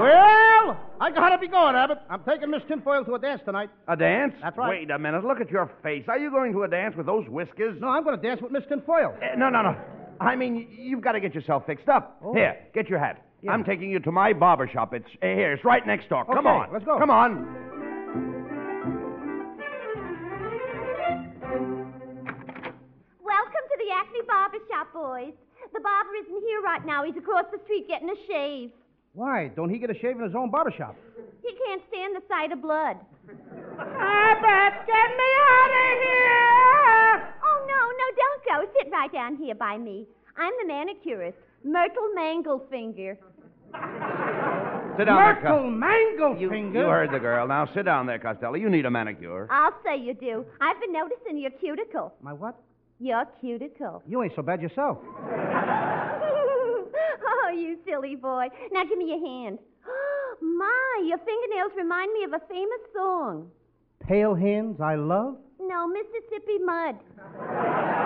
Well, 0.00 0.80
I 1.00 1.10
gotta 1.10 1.38
be 1.38 1.48
going, 1.48 1.74
Abbott. 1.74 1.98
I'm 2.10 2.22
taking 2.24 2.50
Miss 2.50 2.62
Tinfoil 2.68 3.04
to 3.04 3.14
a 3.14 3.18
dance 3.18 3.40
tonight. 3.44 3.70
A 3.88 3.96
dance? 3.96 4.34
That's 4.42 4.56
right. 4.56 4.80
Wait 4.80 4.90
a 4.90 4.98
minute. 4.98 5.24
Look 5.24 5.40
at 5.40 5.50
your 5.50 5.70
face. 5.82 6.04
Are 6.08 6.18
you 6.18 6.30
going 6.30 6.52
to 6.52 6.62
a 6.64 6.68
dance 6.68 6.96
with 6.96 7.06
those 7.06 7.28
whiskers? 7.28 7.80
No, 7.80 7.88
I'm 7.88 8.04
gonna 8.04 8.16
dance 8.16 8.40
with 8.42 8.52
Miss 8.52 8.64
Tinfoil. 8.68 9.14
Eh, 9.22 9.36
no, 9.36 9.48
no, 9.48 9.62
no. 9.62 9.76
I 10.20 10.34
mean, 10.34 10.66
you've 10.70 11.02
got 11.02 11.12
to 11.12 11.20
get 11.20 11.34
yourself 11.34 11.64
fixed 11.66 11.88
up. 11.88 12.18
Oh. 12.24 12.34
Here, 12.34 12.56
get 12.74 12.88
your 12.88 12.98
hat. 12.98 13.24
Yeah. 13.42 13.52
I'm 13.52 13.62
taking 13.62 13.90
you 13.90 14.00
to 14.00 14.10
my 14.10 14.32
barber 14.32 14.68
shop. 14.72 14.92
It's 14.92 15.06
eh, 15.22 15.34
here. 15.34 15.52
It's 15.52 15.64
right 15.64 15.86
next 15.86 16.08
door. 16.08 16.24
Come 16.24 16.46
on. 16.46 16.72
let's 16.72 16.84
go. 16.84 16.98
Come 16.98 17.10
on. 17.10 17.46
Welcome 23.22 23.64
to 23.70 23.76
the 23.78 23.94
Acme 23.94 24.20
Barber 24.26 24.58
Shop, 24.68 24.92
boys. 24.92 25.34
The 25.72 25.80
barber 25.80 26.14
isn't 26.24 26.42
here 26.42 26.60
right 26.62 26.84
now. 26.84 27.04
He's 27.04 27.16
across 27.16 27.44
the 27.52 27.58
street 27.64 27.86
getting 27.86 28.08
a 28.10 28.16
shave. 28.26 28.70
Why? 29.14 29.48
Don't 29.48 29.70
he 29.70 29.78
get 29.78 29.90
a 29.90 29.94
shave 29.94 30.16
in 30.16 30.22
his 30.22 30.34
own 30.34 30.50
barber 30.50 30.72
shop? 30.76 30.96
He 31.42 31.52
can't 31.66 31.82
stand 31.88 32.14
the 32.16 32.22
sight 32.28 32.52
of 32.52 32.62
blood. 32.62 32.96
Abbott, 33.28 34.86
get 34.86 35.08
me 35.16 35.30
out 35.48 35.70
of 35.70 36.02
here! 36.02 37.34
Oh, 37.44 37.66
no, 37.66 37.80
no, 38.00 38.06
don't 38.16 38.44
go. 38.66 38.72
Sit 38.78 38.92
right 38.92 39.12
down 39.12 39.36
here 39.36 39.54
by 39.54 39.76
me. 39.78 40.06
I'm 40.36 40.52
the 40.62 40.72
manicurist, 40.72 41.36
Myrtle 41.64 42.10
Manglefinger. 42.16 43.16
Sit 44.96 45.04
down 45.04 45.16
there, 45.16 45.34
Myrtle 45.34 45.58
Co- 45.58 45.70
Mangle 45.70 46.36
you, 46.38 46.52
you 46.54 46.86
heard 46.86 47.12
the 47.12 47.18
girl. 47.18 47.46
Now 47.46 47.66
sit 47.74 47.84
down 47.84 48.06
there, 48.06 48.18
Costello. 48.18 48.54
You 48.54 48.70
need 48.70 48.86
a 48.86 48.90
manicure. 48.90 49.46
I'll 49.50 49.74
say 49.84 49.96
you 49.98 50.14
do. 50.14 50.44
I've 50.60 50.80
been 50.80 50.92
noticing 50.92 51.38
your 51.38 51.50
cuticle. 51.50 52.14
My 52.22 52.32
what? 52.32 52.56
Your 52.98 53.24
cuticle. 53.40 54.02
You 54.08 54.22
ain't 54.22 54.32
so 54.34 54.42
bad 54.42 54.60
yourself. 54.62 54.98
Oh, 57.48 57.52
you 57.52 57.78
silly 57.86 58.16
boy. 58.16 58.48
Now 58.72 58.84
give 58.84 58.98
me 58.98 59.08
your 59.08 59.26
hand. 59.26 59.58
My, 60.42 61.04
your 61.06 61.18
fingernails 61.18 61.72
remind 61.76 62.12
me 62.12 62.24
of 62.24 62.32
a 62.32 62.40
famous 62.48 62.80
song. 62.94 63.50
Pale 64.06 64.34
hands 64.34 64.80
I 64.80 64.94
love. 64.94 65.36
No, 65.60 65.86
Mississippi 65.88 66.58
mud. 66.64 66.96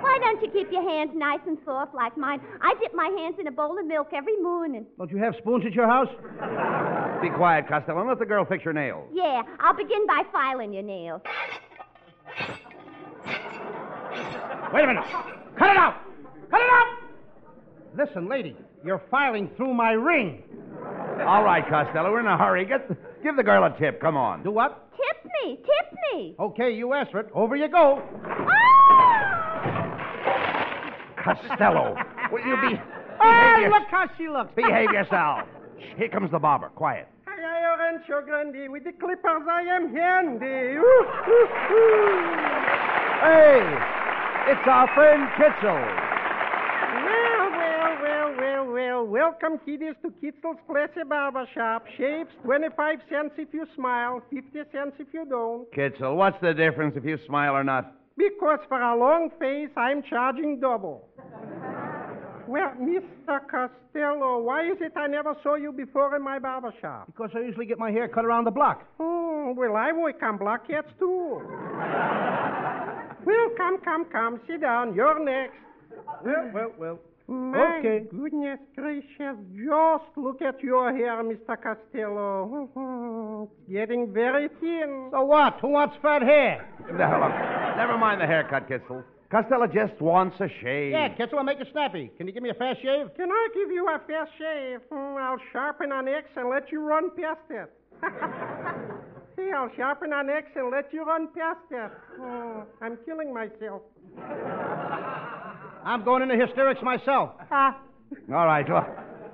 Why 0.00 0.18
don't 0.20 0.40
you 0.42 0.50
keep 0.50 0.72
your 0.72 0.88
hands 0.88 1.10
nice 1.14 1.40
and 1.46 1.58
soft 1.64 1.94
like 1.94 2.16
mine? 2.16 2.40
I 2.62 2.74
dip 2.80 2.94
my 2.94 3.08
hands 3.18 3.36
in 3.38 3.46
a 3.46 3.50
bowl 3.50 3.78
of 3.78 3.86
milk 3.86 4.08
every 4.14 4.36
morning. 4.40 4.86
Don't 4.96 5.10
you 5.10 5.18
have 5.18 5.34
spoons 5.38 5.64
at 5.66 5.72
your 5.72 5.86
house? 5.86 6.08
Be 7.20 7.30
quiet, 7.30 7.68
Costello, 7.68 8.00
and 8.00 8.08
let 8.08 8.18
the 8.18 8.26
girl 8.26 8.44
fix 8.44 8.64
your 8.64 8.72
nails. 8.72 9.08
Yeah, 9.12 9.42
I'll 9.58 9.76
begin 9.76 10.06
by 10.06 10.22
filing 10.32 10.72
your 10.72 10.84
nails. 10.84 11.20
Wait 14.72 14.84
a 14.84 14.86
minute. 14.86 15.04
Cut 15.58 15.70
it 15.70 15.76
out! 15.76 15.96
Cut 16.50 16.60
it 16.60 16.70
out! 16.70 16.98
Listen, 17.96 18.28
lady, 18.28 18.54
you're 18.84 19.02
filing 19.10 19.50
through 19.56 19.74
my 19.74 19.92
ring. 19.92 20.42
All 21.26 21.42
right, 21.42 21.64
Costello, 21.68 22.10
we're 22.12 22.20
in 22.20 22.26
a 22.26 22.36
hurry. 22.38 22.64
Get, 22.64 22.88
give 23.22 23.36
the 23.36 23.42
girl 23.42 23.64
a 23.64 23.76
tip. 23.78 24.00
Come 24.00 24.16
on. 24.16 24.42
Do 24.42 24.50
what? 24.50 24.88
Tip 24.96 25.24
me, 25.44 25.56
tip 25.56 25.98
me. 26.12 26.34
Okay, 26.38 26.70
you 26.74 26.92
asked 26.94 27.10
for 27.12 27.20
it. 27.20 27.28
Over 27.34 27.56
you 27.56 27.68
go. 27.68 28.02
Costello, 31.22 31.94
will 32.30 32.44
you 32.46 32.56
be. 32.62 32.80
Ah, 33.20 33.56
behave, 33.56 33.60
your- 33.62 33.70
look 33.70 33.88
how 33.90 34.06
she 34.16 34.28
looks. 34.28 34.52
behave 34.54 34.90
yourself. 34.92 35.40
Here 35.96 36.08
comes 36.08 36.30
the 36.30 36.38
barber. 36.38 36.68
Quiet. 36.70 37.08
Hi, 37.26 37.76
Rancho 37.78 38.22
Grande. 38.24 38.70
With 38.70 38.84
the 38.84 38.92
clippers, 38.92 39.42
I 39.48 39.62
am 39.62 39.94
handy. 39.94 40.78
Hey, 43.22 44.52
it's 44.52 44.66
our 44.66 44.88
friend 44.94 45.28
Kitzel. 45.36 46.07
Well. 48.78 49.04
Welcome, 49.06 49.58
kiddies, 49.66 49.96
to 50.02 50.10
Kitzel's 50.22 50.60
Classy 50.68 51.02
Barber 51.08 51.48
Shop. 51.52 51.84
Shaves, 51.96 52.30
25 52.44 52.98
cents 53.10 53.34
if 53.36 53.48
you 53.52 53.66
smile, 53.74 54.22
50 54.30 54.50
cents 54.70 54.92
if 55.00 55.08
you 55.12 55.26
don't. 55.28 55.68
Kitzel, 55.72 56.14
what's 56.14 56.40
the 56.40 56.54
difference 56.54 56.94
if 56.96 57.04
you 57.04 57.18
smile 57.26 57.56
or 57.56 57.64
not? 57.64 57.92
Because 58.16 58.60
for 58.68 58.80
a 58.80 58.96
long 58.96 59.30
face, 59.40 59.70
I'm 59.76 60.04
charging 60.08 60.60
double. 60.60 61.08
Well, 62.46 62.72
Mr. 62.80 63.40
Costello, 63.50 64.42
why 64.42 64.70
is 64.70 64.78
it 64.80 64.92
I 64.96 65.08
never 65.08 65.34
saw 65.42 65.56
you 65.56 65.72
before 65.72 66.14
in 66.14 66.22
my 66.22 66.38
barber 66.38 66.72
shop? 66.80 67.06
Because 67.06 67.30
I 67.34 67.40
usually 67.40 67.66
get 67.66 67.80
my 67.80 67.90
hair 67.90 68.06
cut 68.06 68.24
around 68.24 68.44
the 68.44 68.52
block. 68.52 68.86
Oh, 69.00 69.54
well, 69.56 69.74
I 69.74 69.90
work 69.90 70.22
on 70.22 70.38
blockheads 70.38 70.86
too. 71.00 71.42
well, 73.26 73.50
come, 73.56 73.78
come, 73.84 74.04
come. 74.12 74.40
Sit 74.46 74.60
down. 74.60 74.94
You're 74.94 75.18
next. 75.18 75.56
Well, 76.24 76.50
well, 76.54 76.72
well. 76.78 76.98
My 77.28 77.78
Okay. 77.78 78.06
goodness 78.10 78.58
gracious. 78.74 79.36
Just 79.54 80.16
look 80.16 80.40
at 80.40 80.60
your 80.62 80.92
hair, 80.96 81.22
Mr. 81.22 81.56
Costello. 81.62 83.48
It's 83.52 83.70
getting 83.70 84.12
very 84.12 84.48
thin. 84.60 85.08
So 85.12 85.24
what? 85.24 85.58
Who 85.60 85.68
wants 85.68 85.96
fat 86.00 86.22
hair? 86.22 86.66
Now, 86.92 87.28
never 87.76 87.98
mind 87.98 88.20
the 88.22 88.26
haircut, 88.26 88.66
Kitzel. 88.68 89.04
Costello 89.30 89.66
just 89.66 90.00
wants 90.00 90.40
a 90.40 90.48
shave. 90.62 90.92
Yeah, 90.92 91.10
Kitzel, 91.14 91.36
I'll 91.36 91.44
make 91.44 91.60
it 91.60 91.68
snappy. 91.70 92.10
Can 92.16 92.26
you 92.26 92.32
give 92.32 92.42
me 92.42 92.48
a 92.48 92.54
fast 92.54 92.80
shave? 92.80 93.14
Can 93.14 93.30
I 93.30 93.48
give 93.52 93.70
you 93.70 93.86
a 93.86 93.98
fast 94.08 94.30
shave? 94.38 94.80
Hmm, 94.90 95.18
I'll 95.18 95.36
sharpen 95.52 95.92
an 95.92 96.08
X 96.08 96.28
and 96.34 96.48
let 96.48 96.72
you 96.72 96.80
run 96.80 97.10
past 97.10 97.40
it. 97.50 97.70
See, 99.36 99.50
I'll 99.54 99.70
sharpen 99.76 100.12
an 100.14 100.30
X 100.30 100.46
and 100.56 100.70
let 100.70 100.90
you 100.94 101.04
run 101.04 101.28
past 101.36 101.60
it. 101.70 101.90
Oh, 102.22 102.64
I'm 102.80 102.96
killing 103.04 103.34
myself. 103.34 103.82
I'm 105.88 106.04
going 106.04 106.22
into 106.22 106.36
hysterics 106.36 106.82
myself. 106.82 107.30
Ah, 107.50 107.80
All 108.30 108.44
right, 108.46 108.68
look. 108.68 108.84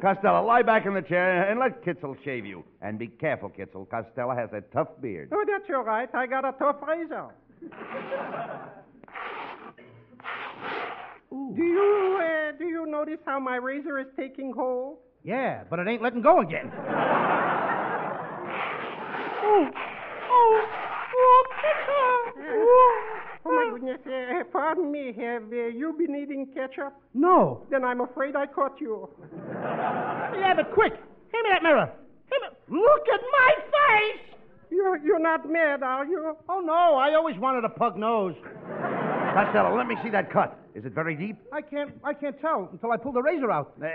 Costello, 0.01 0.45
lie 0.47 0.63
back 0.63 0.87
in 0.87 0.95
the 0.95 1.03
chair 1.03 1.51
and 1.51 1.59
let 1.59 1.83
Kitzel 1.85 2.15
shave 2.25 2.47
you. 2.47 2.63
And 2.81 2.97
be 2.99 3.09
careful, 3.09 3.49
Kitzel. 3.51 3.89
Costello 3.91 4.37
has 4.37 4.51
a 4.53 4.61
tough 4.73 4.89
beard. 5.01 5.31
oh, 5.33 5.45
that's 5.51 5.65
all 5.75 5.83
right. 5.83 6.09
I 6.15 6.27
got 6.27 6.45
a 6.45 6.53
tough 6.59 6.77
razor. 6.87 7.27
Do 11.31 11.55
you 11.65 12.21
uh, 12.23 12.53
do 12.57 12.65
you 12.67 12.87
notice 12.87 13.19
how 13.27 13.41
my 13.41 13.57
razor 13.57 13.99
is 13.99 14.07
taking 14.17 14.53
hold? 14.53 14.99
Yeah, 15.25 15.65
but 15.69 15.79
it 15.81 15.89
ain't 15.89 16.03
letting 16.03 16.23
go 16.23 16.41
again. 16.41 16.71
Oh, 19.43 19.69
oh, 20.31 20.65
oh, 21.17 21.45
ketchup. 21.61 22.37
Oh, 22.39 23.01
Oh, 23.47 23.51
my 23.51 23.65
goodness. 23.65 23.74
Uh, 23.89 24.45
pardon 24.53 24.91
me. 24.91 25.13
Have 25.19 25.45
uh, 25.53 25.67
you 25.67 25.95
been 25.99 26.15
eating 26.17 26.47
ketchup? 26.55 26.95
No. 27.15 27.67
Then 27.71 27.85
I'm 27.85 28.01
afraid 28.01 28.37
I 28.37 28.47
caught 28.47 28.81
you. 28.81 29.09
Hey, 30.35 30.43
Abbott, 30.43 30.73
quick. 30.75 30.93
Hand 30.93 31.45
me 31.45 31.51
that 31.51 31.63
mirror. 31.63 31.87
Hand 31.87 32.43
me... 32.43 32.81
Look 32.81 33.03
at 33.13 33.21
my 33.21 33.55
face. 33.61 34.35
You're, 34.71 34.97
you're 34.99 35.21
not 35.21 35.49
mad, 35.49 35.83
are 35.85 36.05
you? 36.05 36.37
Oh, 36.49 36.61
no. 36.61 36.97
I 36.97 37.15
always 37.15 37.39
wanted 37.39 37.65
a 37.65 37.69
pug 37.69 37.97
nose. 37.97 38.35
Costello, 39.35 39.77
let 39.77 39.87
me 39.87 39.97
see 40.03 40.11
that 40.11 40.33
cut. 40.33 40.59
Is 40.75 40.85
it 40.85 40.93
very 40.93 41.15
deep? 41.15 41.37
I 41.53 41.61
can't, 41.61 41.93
I 42.03 42.15
can't 42.15 42.41
tell 42.41 42.69
until 42.73 42.91
I 42.91 42.97
pull 42.97 43.13
the 43.13 43.23
razor 43.23 43.51
out. 43.51 43.75
Uh, 43.81 43.87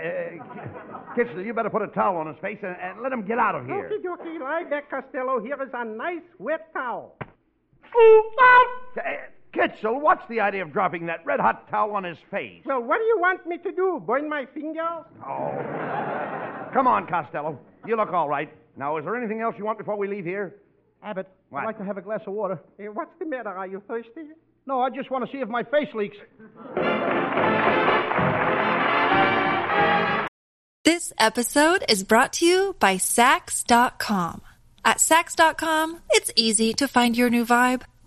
Kitzel, 1.14 1.44
you 1.44 1.52
better 1.52 1.68
put 1.68 1.82
a 1.82 1.88
towel 1.88 2.16
on 2.16 2.26
his 2.26 2.36
face 2.40 2.58
and, 2.62 2.74
and 2.80 3.02
let 3.02 3.12
him 3.12 3.26
get 3.26 3.38
out 3.38 3.54
of 3.54 3.66
here. 3.66 3.90
Okie 3.92 4.02
dokie. 4.02 4.40
Lie 4.40 4.64
back, 4.70 4.88
Costello. 4.90 5.42
Here 5.42 5.60
is 5.62 5.68
a 5.74 5.84
nice 5.84 6.22
wet 6.38 6.72
towel. 6.72 7.16
Ooh, 7.96 8.30
Uh, 8.96 9.00
Kitzel, 9.54 10.00
what's 10.00 10.22
the 10.28 10.40
idea 10.40 10.62
of 10.62 10.72
dropping 10.72 11.06
that 11.06 11.24
red 11.26 11.40
hot 11.40 11.68
towel 11.70 11.92
on 11.96 12.04
his 12.04 12.18
face? 12.30 12.62
Well, 12.64 12.82
what 12.82 12.98
do 12.98 13.04
you 13.04 13.18
want 13.18 13.46
me 13.46 13.58
to 13.58 13.72
do? 13.72 14.00
Burn 14.06 14.28
my 14.28 14.46
finger? 14.54 15.04
Oh. 15.26 16.70
Come 16.72 16.86
on, 16.86 17.06
Costello. 17.08 17.58
You 17.86 17.96
look 17.96 18.12
all 18.12 18.28
right. 18.28 18.52
Now, 18.76 18.96
is 18.98 19.04
there 19.04 19.16
anything 19.16 19.40
else 19.40 19.56
you 19.58 19.64
want 19.64 19.78
before 19.78 19.96
we 19.96 20.06
leave 20.06 20.24
here? 20.24 20.54
Abbott, 21.02 21.26
What? 21.48 21.62
I'd 21.62 21.66
like 21.66 21.78
to 21.78 21.84
have 21.84 21.96
a 21.96 22.02
glass 22.02 22.20
of 22.26 22.34
water. 22.34 22.60
Hey, 22.78 22.88
what's 22.88 23.10
the 23.18 23.26
matter? 23.26 23.48
Are 23.48 23.66
you 23.66 23.82
thirsty? 23.88 24.28
No, 24.66 24.80
I 24.82 24.90
just 24.90 25.10
want 25.10 25.24
to 25.26 25.32
see 25.32 25.38
if 25.38 25.48
my 25.48 25.64
face 25.64 25.88
leaks. 25.94 26.16
This 30.84 31.12
episode 31.18 31.84
is 31.88 32.04
brought 32.04 32.32
to 32.34 32.46
you 32.46 32.76
by 32.78 32.96
Saks.com. 32.96 34.42
At 34.84 34.96
Saks.com, 34.98 36.00
it's 36.10 36.30
easy 36.36 36.72
to 36.74 36.88
find 36.88 37.16
your 37.16 37.28
new 37.30 37.44
vibe. 37.44 37.82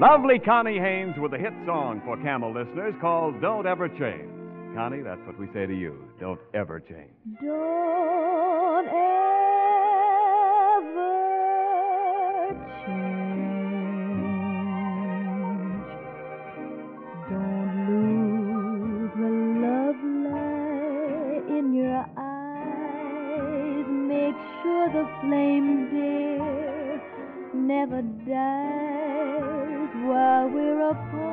Lovely 0.00 0.38
Connie 0.38 0.78
Haynes 0.78 1.14
with 1.18 1.34
a 1.34 1.36
hit 1.36 1.52
song 1.66 2.00
for 2.06 2.16
Camel 2.22 2.54
listeners 2.54 2.94
called 3.02 3.38
Don't 3.42 3.66
Ever 3.66 3.86
Change. 3.86 4.32
Connie, 4.74 5.02
that's 5.02 5.20
what 5.26 5.38
we 5.38 5.46
say 5.52 5.66
to 5.66 5.74
you. 5.76 5.94
Don't 6.18 6.40
ever 6.54 6.80
change. 6.80 7.10
Don't 7.42 8.88
ever 8.88 8.96
change. 12.80 13.36
Don't 17.28 17.76
lose 17.90 19.12
the 19.20 19.32
love 19.60 20.00
light 20.32 21.44
in 21.58 21.74
your 21.74 22.06
eyes. 22.16 23.86
Make 24.08 24.38
sure 24.62 24.88
the 24.94 25.04
flame, 25.20 25.90
dear, 25.90 27.02
never 27.52 28.00
dies 28.00 28.89
while 30.92 31.29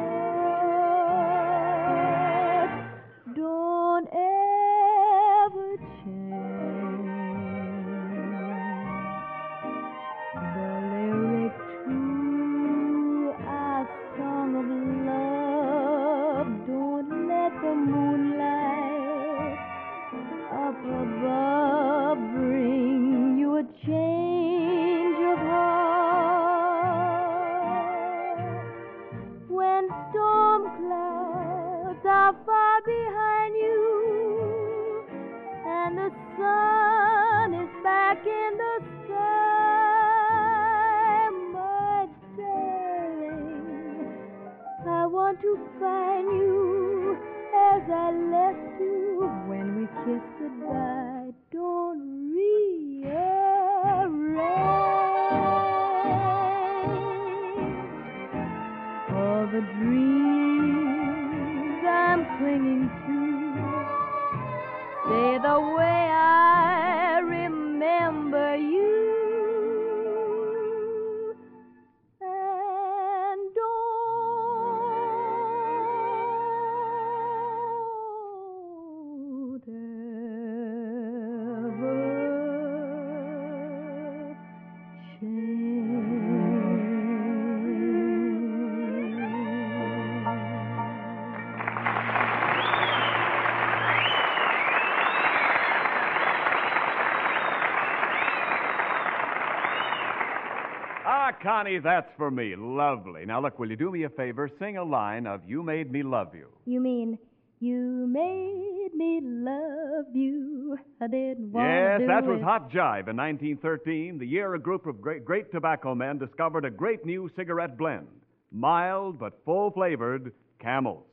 Connie, 101.42 101.80
that's 101.80 102.10
for 102.18 102.32
me. 102.32 102.56
Lovely. 102.58 103.26
Now, 103.26 103.42
look, 103.42 103.60
will 103.60 103.70
you 103.70 103.76
do 103.76 103.92
me 103.92 104.04
a 104.04 104.10
favor? 104.10 104.50
Sing 104.60 104.78
a 104.78 104.84
line 104.84 105.28
of 105.28 105.42
You 105.48 105.64
Made 105.64 105.92
Me 105.92 106.04
Love 106.04 106.34
You. 106.34 106.48
You 106.66 106.80
mean 106.80 107.18
you 107.60 108.08
made 108.08 108.90
me 108.96 109.20
love 109.24 110.06
you? 110.14 110.78
I 111.02 111.08
didn't 111.08 111.52
want 111.52 111.68
Yes, 111.68 112.02
to. 112.02 112.08
that 112.08 112.24
was 112.26 112.40
it. 112.40 112.44
Hot 112.44 112.70
Jive 112.72 113.08
in 113.10 113.16
1913, 113.18 114.18
the 114.20 114.26
year 114.28 114.54
a 114.54 114.60
group 114.60 114.86
of 114.86 115.02
great, 115.02 115.26
great 115.26 115.52
tobacco 115.52 115.96
men 115.96 116.18
discovered 116.18 116.66
a 116.66 116.70
great 116.70 117.06
new 117.06 117.30
cigarette 117.36 117.78
blend. 117.78 118.08
Mild 118.52 119.18
but 119.20 119.34
full 119.44 119.72
flavored 119.72 120.32
Camels. 120.60 121.04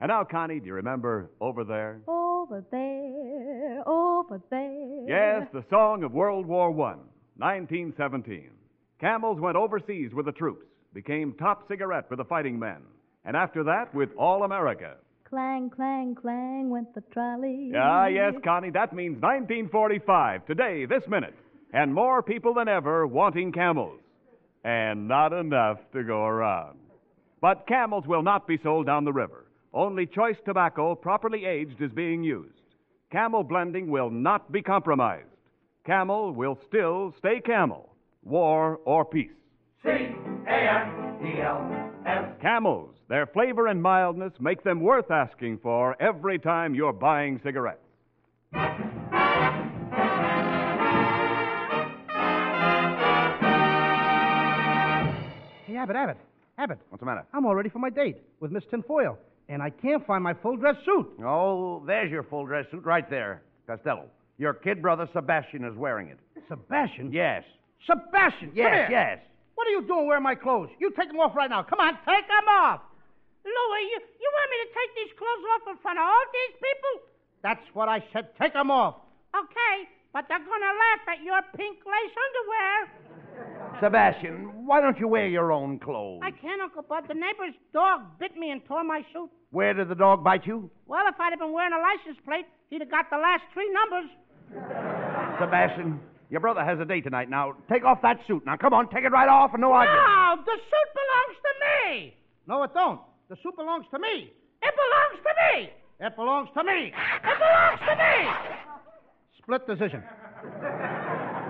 And 0.00 0.08
now, 0.08 0.24
Connie, 0.24 0.60
do 0.60 0.66
you 0.66 0.74
remember 0.74 1.30
Over 1.40 1.64
There? 1.64 2.00
Over 2.08 2.64
there, 2.70 3.82
over 3.86 4.40
there. 4.50 5.04
Yes, 5.06 5.48
the 5.52 5.64
song 5.70 6.02
of 6.04 6.12
World 6.12 6.46
War 6.46 6.70
I, 6.70 6.96
1917. 7.36 8.50
Camels 9.00 9.40
went 9.40 9.56
overseas 9.56 10.12
with 10.12 10.26
the 10.26 10.32
troops, 10.32 10.66
became 10.92 11.32
top 11.32 11.66
cigarette 11.68 12.06
for 12.06 12.16
the 12.16 12.24
fighting 12.24 12.58
men, 12.58 12.82
and 13.24 13.34
after 13.34 13.64
that, 13.64 13.94
with 13.94 14.10
All 14.18 14.42
America. 14.42 14.96
Clang, 15.24 15.70
clang, 15.70 16.14
clang 16.14 16.68
went 16.68 16.92
the 16.94 17.00
trolley. 17.12 17.72
Ah, 17.74 18.08
yes, 18.08 18.34
Connie, 18.44 18.70
that 18.70 18.92
means 18.92 19.14
1945, 19.22 20.44
today, 20.44 20.84
this 20.84 21.02
minute, 21.08 21.34
and 21.72 21.94
more 21.94 22.22
people 22.22 22.52
than 22.52 22.68
ever 22.68 23.06
wanting 23.06 23.52
camels, 23.52 24.00
and 24.64 25.08
not 25.08 25.32
enough 25.32 25.78
to 25.94 26.02
go 26.02 26.24
around. 26.24 26.78
But 27.40 27.66
camels 27.66 28.06
will 28.06 28.22
not 28.22 28.46
be 28.46 28.58
sold 28.62 28.84
down 28.84 29.06
the 29.06 29.12
river. 29.12 29.46
Only 29.72 30.04
choice 30.04 30.36
tobacco, 30.44 30.94
properly 30.94 31.46
aged, 31.46 31.80
is 31.80 31.92
being 31.92 32.22
used. 32.22 32.52
Camel 33.10 33.44
blending 33.44 33.90
will 33.90 34.10
not 34.10 34.52
be 34.52 34.60
compromised. 34.60 35.24
Camel 35.86 36.32
will 36.32 36.58
still 36.68 37.14
stay 37.18 37.40
camel, 37.40 37.89
war 38.22 38.80
or 38.84 39.04
peace. 39.04 39.30
C 39.82 39.88
A 39.88 39.92
N 40.50 41.26
E 41.26 41.40
L 41.40 41.90
S. 42.06 42.24
Camels, 42.40 42.94
their 43.08 43.26
flavor 43.26 43.66
and 43.66 43.82
mildness 43.82 44.32
make 44.40 44.62
them 44.62 44.80
worth 44.80 45.10
asking 45.10 45.58
for 45.58 46.00
every 46.00 46.38
time 46.38 46.74
you're 46.74 46.92
buying 46.92 47.40
cigarettes. 47.42 47.80
Hey, 55.66 55.76
Abbott, 55.76 55.96
Abbott, 55.96 56.16
Abbott. 56.58 56.78
What's 56.88 57.00
the 57.00 57.06
matter? 57.06 57.24
I'm 57.32 57.46
all 57.46 57.54
ready 57.54 57.68
for 57.68 57.78
my 57.78 57.90
date 57.90 58.16
with 58.40 58.50
Miss 58.50 58.64
Tinfoil, 58.70 59.18
and 59.48 59.62
I 59.62 59.70
can't 59.70 60.04
find 60.06 60.22
my 60.22 60.34
full 60.34 60.56
dress 60.56 60.76
suit. 60.84 61.08
Oh, 61.24 61.82
there's 61.86 62.10
your 62.10 62.24
full 62.24 62.46
dress 62.46 62.66
suit 62.70 62.84
right 62.84 63.08
there, 63.08 63.42
Costello. 63.66 64.06
Your 64.38 64.54
kid 64.54 64.82
brother 64.82 65.08
Sebastian 65.12 65.64
is 65.64 65.76
wearing 65.76 66.08
it. 66.08 66.18
Sebastian? 66.48 67.12
Yes. 67.12 67.44
Sebastian! 67.86 68.52
Yes, 68.54 68.66
come 68.66 68.74
here. 68.74 68.88
yes. 68.90 69.18
What 69.54 69.66
are 69.68 69.74
you 69.76 69.82
doing 69.86 70.06
wearing 70.06 70.22
my 70.24 70.34
clothes? 70.34 70.70
You 70.80 70.90
take 70.96 71.08
them 71.08 71.20
off 71.20 71.36
right 71.36 71.50
now. 71.50 71.62
Come 71.62 71.80
on, 71.80 71.92
take 72.08 72.26
them 72.28 72.48
off. 72.48 72.80
Louis, 73.44 73.84
you, 73.92 73.98
you 74.00 74.28
want 74.32 74.48
me 74.52 74.56
to 74.64 74.68
take 74.72 74.90
these 74.96 75.12
clothes 75.16 75.44
off 75.56 75.62
in 75.68 75.76
front 75.80 75.98
of 75.98 76.04
all 76.04 76.26
these 76.32 76.54
people? 76.60 76.94
That's 77.42 77.64
what 77.72 77.88
I 77.88 78.04
said. 78.12 78.28
Take 78.40 78.52
them 78.52 78.70
off. 78.70 78.96
Okay, 79.36 79.88
but 80.12 80.24
they're 80.28 80.38
gonna 80.40 80.74
laugh 80.76 81.04
at 81.08 81.24
your 81.24 81.40
pink 81.56 81.78
lace 81.84 82.14
underwear. 82.16 82.76
Sebastian, 83.80 84.66
why 84.66 84.80
don't 84.80 84.98
you 84.98 85.08
wear 85.08 85.26
your 85.28 85.52
own 85.52 85.78
clothes? 85.78 86.20
I 86.22 86.30
can't, 86.32 86.60
Uncle 86.60 86.82
Bud. 86.82 87.04
The 87.08 87.14
neighbor's 87.14 87.54
dog 87.72 88.18
bit 88.18 88.36
me 88.36 88.50
and 88.50 88.60
tore 88.66 88.84
my 88.84 89.02
suit. 89.12 89.30
Where 89.50 89.72
did 89.72 89.88
the 89.88 89.94
dog 89.94 90.22
bite 90.22 90.46
you? 90.46 90.70
Well, 90.86 91.04
if 91.08 91.18
I'd 91.18 91.30
have 91.30 91.38
been 91.40 91.52
wearing 91.52 91.72
a 91.72 91.80
license 91.80 92.20
plate, 92.24 92.44
he'd 92.68 92.80
have 92.82 92.90
got 92.90 93.08
the 93.10 93.16
last 93.16 93.42
three 93.54 93.70
numbers. 93.72 94.10
Sebastian, 95.40 96.00
your 96.30 96.40
brother 96.40 96.64
has 96.64 96.78
a 96.80 96.84
date 96.84 97.04
tonight. 97.04 97.28
Now, 97.28 97.54
take 97.70 97.84
off 97.84 98.00
that 98.02 98.18
suit. 98.26 98.46
Now, 98.46 98.56
come 98.56 98.72
on, 98.72 98.88
take 98.88 99.04
it 99.04 99.10
right 99.10 99.28
off 99.28 99.50
and 99.52 99.60
no 99.60 99.72
arguing. 99.72 100.00
No, 100.00 100.36
the 100.44 100.52
suit 100.52 100.90
belongs 100.94 101.36
to 101.42 101.52
me. 101.60 102.14
No, 102.46 102.62
it 102.62 102.72
don't. 102.72 103.00
The 103.28 103.36
suit 103.42 103.56
belongs 103.56 103.86
to 103.90 103.98
me. 103.98 104.32
It 104.62 104.74
belongs 104.74 105.22
to 105.22 105.32
me. 105.58 105.70
It 106.00 106.16
belongs 106.16 106.48
to 106.54 106.64
me. 106.64 106.92
It 106.92 107.38
belongs 107.38 107.80
to 107.80 107.96
me. 107.96 108.30
Split 109.42 109.66
decision. 109.66 110.02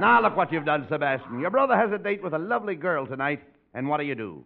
Now, 0.00 0.20
look 0.22 0.36
what 0.36 0.50
you've 0.50 0.64
done, 0.64 0.86
Sebastian. 0.90 1.40
Your 1.40 1.50
brother 1.50 1.76
has 1.76 1.92
a 1.92 1.98
date 1.98 2.22
with 2.22 2.32
a 2.32 2.38
lovely 2.38 2.74
girl 2.74 3.06
tonight, 3.06 3.42
and 3.74 3.88
what 3.88 3.98
do 4.00 4.06
you 4.06 4.14
do? 4.14 4.44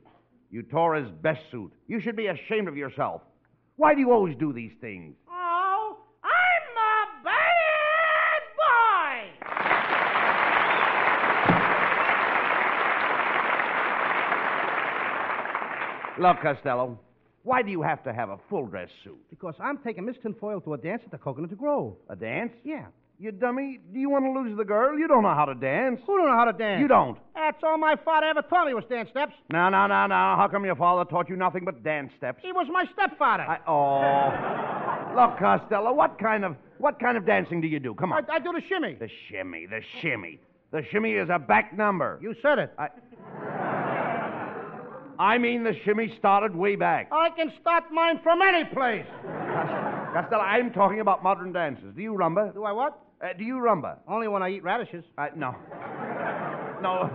You 0.50 0.62
tore 0.62 0.94
his 0.96 1.08
best 1.22 1.40
suit. 1.50 1.72
You 1.86 2.00
should 2.00 2.16
be 2.16 2.26
ashamed 2.26 2.68
of 2.68 2.76
yourself. 2.76 3.22
Why 3.76 3.94
do 3.94 4.00
you 4.00 4.12
always 4.12 4.36
do 4.38 4.52
these 4.52 4.72
things? 4.80 5.16
Oh, 5.28 5.96
I'm 6.22 6.76
a 6.76 7.24
bad 7.24 8.42
boy. 8.56 9.54
Look, 16.18 16.36
Costello, 16.42 16.98
why 17.42 17.62
do 17.62 17.70
you 17.70 17.82
have 17.82 18.02
to 18.04 18.12
have 18.12 18.30
a 18.30 18.38
full 18.48 18.66
dress 18.66 18.88
suit? 19.02 19.18
Because 19.30 19.54
I'm 19.58 19.78
taking 19.78 20.04
Miss 20.04 20.16
Tinfoil 20.22 20.60
to 20.62 20.74
a 20.74 20.78
dance 20.78 21.02
at 21.04 21.10
the 21.10 21.18
Coconut 21.18 21.56
Grove. 21.58 21.96
A 22.08 22.16
dance? 22.16 22.52
Yeah. 22.62 22.86
You 23.18 23.32
dummy. 23.32 23.80
Do 23.92 23.98
you 23.98 24.10
want 24.10 24.24
to 24.24 24.30
lose 24.30 24.56
the 24.56 24.64
girl? 24.64 24.98
You 24.98 25.06
don't 25.06 25.22
know 25.22 25.34
how 25.34 25.44
to 25.44 25.54
dance. 25.54 26.00
Who 26.06 26.16
don't 26.16 26.26
know 26.26 26.36
how 26.36 26.46
to 26.46 26.52
dance? 26.52 26.80
You 26.80 26.88
don't. 26.88 27.18
That's 27.34 27.58
all 27.62 27.78
my 27.78 27.96
father 28.04 28.26
ever 28.26 28.42
taught 28.42 28.66
me 28.66 28.74
was 28.74 28.84
dance 28.88 29.08
steps. 29.10 29.32
No, 29.52 29.68
no, 29.68 29.86
no, 29.86 30.06
no. 30.06 30.14
How 30.14 30.48
come 30.50 30.64
your 30.64 30.74
father 30.74 31.08
taught 31.08 31.28
you 31.28 31.36
nothing 31.36 31.64
but 31.64 31.84
dance 31.84 32.12
steps? 32.16 32.40
He 32.42 32.52
was 32.52 32.66
my 32.70 32.84
stepfather. 32.92 33.44
I, 33.44 33.58
oh. 33.68 35.14
Look, 35.16 35.38
Costello, 35.38 35.92
what 35.92 36.18
kind 36.18 36.44
of 36.44 36.56
what 36.78 36.98
kind 36.98 37.16
of 37.16 37.24
dancing 37.24 37.60
do 37.60 37.68
you 37.68 37.78
do? 37.78 37.94
Come 37.94 38.12
I, 38.12 38.18
on. 38.18 38.26
I 38.30 38.38
do 38.38 38.52
the 38.52 38.62
shimmy. 38.68 38.96
The 38.98 39.08
shimmy, 39.28 39.66
the 39.66 39.80
shimmy. 40.00 40.40
The 40.72 40.82
shimmy 40.90 41.12
is 41.12 41.28
a 41.32 41.38
back 41.38 41.76
number. 41.76 42.18
You 42.20 42.34
said 42.42 42.58
it. 42.58 42.72
I, 42.78 42.88
I 45.18 45.38
mean, 45.38 45.64
the 45.64 45.72
shimmy 45.84 46.14
started 46.18 46.54
way 46.54 46.76
back. 46.76 47.08
I 47.12 47.30
can 47.30 47.52
start 47.60 47.84
mine 47.92 48.20
from 48.22 48.42
any 48.42 48.64
place. 48.64 49.06
Costello, 50.12 50.42
I'm 50.42 50.72
talking 50.72 51.00
about 51.00 51.22
modern 51.22 51.52
dances. 51.52 51.94
Do 51.94 52.02
you 52.02 52.12
rumba? 52.12 52.52
Do 52.54 52.64
I 52.64 52.72
what? 52.72 52.98
Uh, 53.22 53.28
do 53.36 53.44
you 53.44 53.54
rumba? 53.54 53.98
Only 54.08 54.28
when 54.28 54.42
I 54.42 54.50
eat 54.50 54.62
radishes. 54.62 55.04
Uh, 55.16 55.28
no. 55.36 55.54
No. 56.82 57.10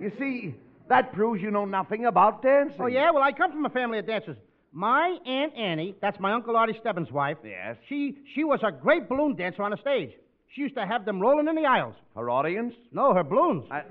You 0.00 0.10
see, 0.18 0.54
that 0.88 1.12
proves 1.12 1.40
you 1.40 1.50
know 1.50 1.64
nothing 1.64 2.06
about 2.06 2.42
dancing. 2.42 2.76
Oh, 2.80 2.86
yeah? 2.86 3.10
Well, 3.10 3.22
I 3.22 3.32
come 3.32 3.52
from 3.52 3.64
a 3.64 3.70
family 3.70 3.98
of 3.98 4.06
dancers. 4.06 4.36
My 4.72 5.18
Aunt 5.26 5.54
Annie, 5.54 5.94
that's 6.00 6.18
my 6.18 6.32
Uncle 6.32 6.56
Artie 6.56 6.76
Stebbins' 6.80 7.12
wife. 7.12 7.36
Yes. 7.44 7.76
She 7.88 8.16
she 8.34 8.42
was 8.42 8.60
a 8.66 8.72
great 8.72 9.08
balloon 9.08 9.36
dancer 9.36 9.62
on 9.62 9.70
the 9.70 9.76
stage. 9.76 10.12
She 10.54 10.62
used 10.62 10.74
to 10.76 10.86
have 10.86 11.04
them 11.04 11.20
rolling 11.20 11.46
in 11.48 11.54
the 11.54 11.66
aisles. 11.66 11.94
Her 12.16 12.30
audience? 12.30 12.74
No, 12.90 13.14
her 13.14 13.22
balloons. 13.22 13.64
I... 13.70 13.82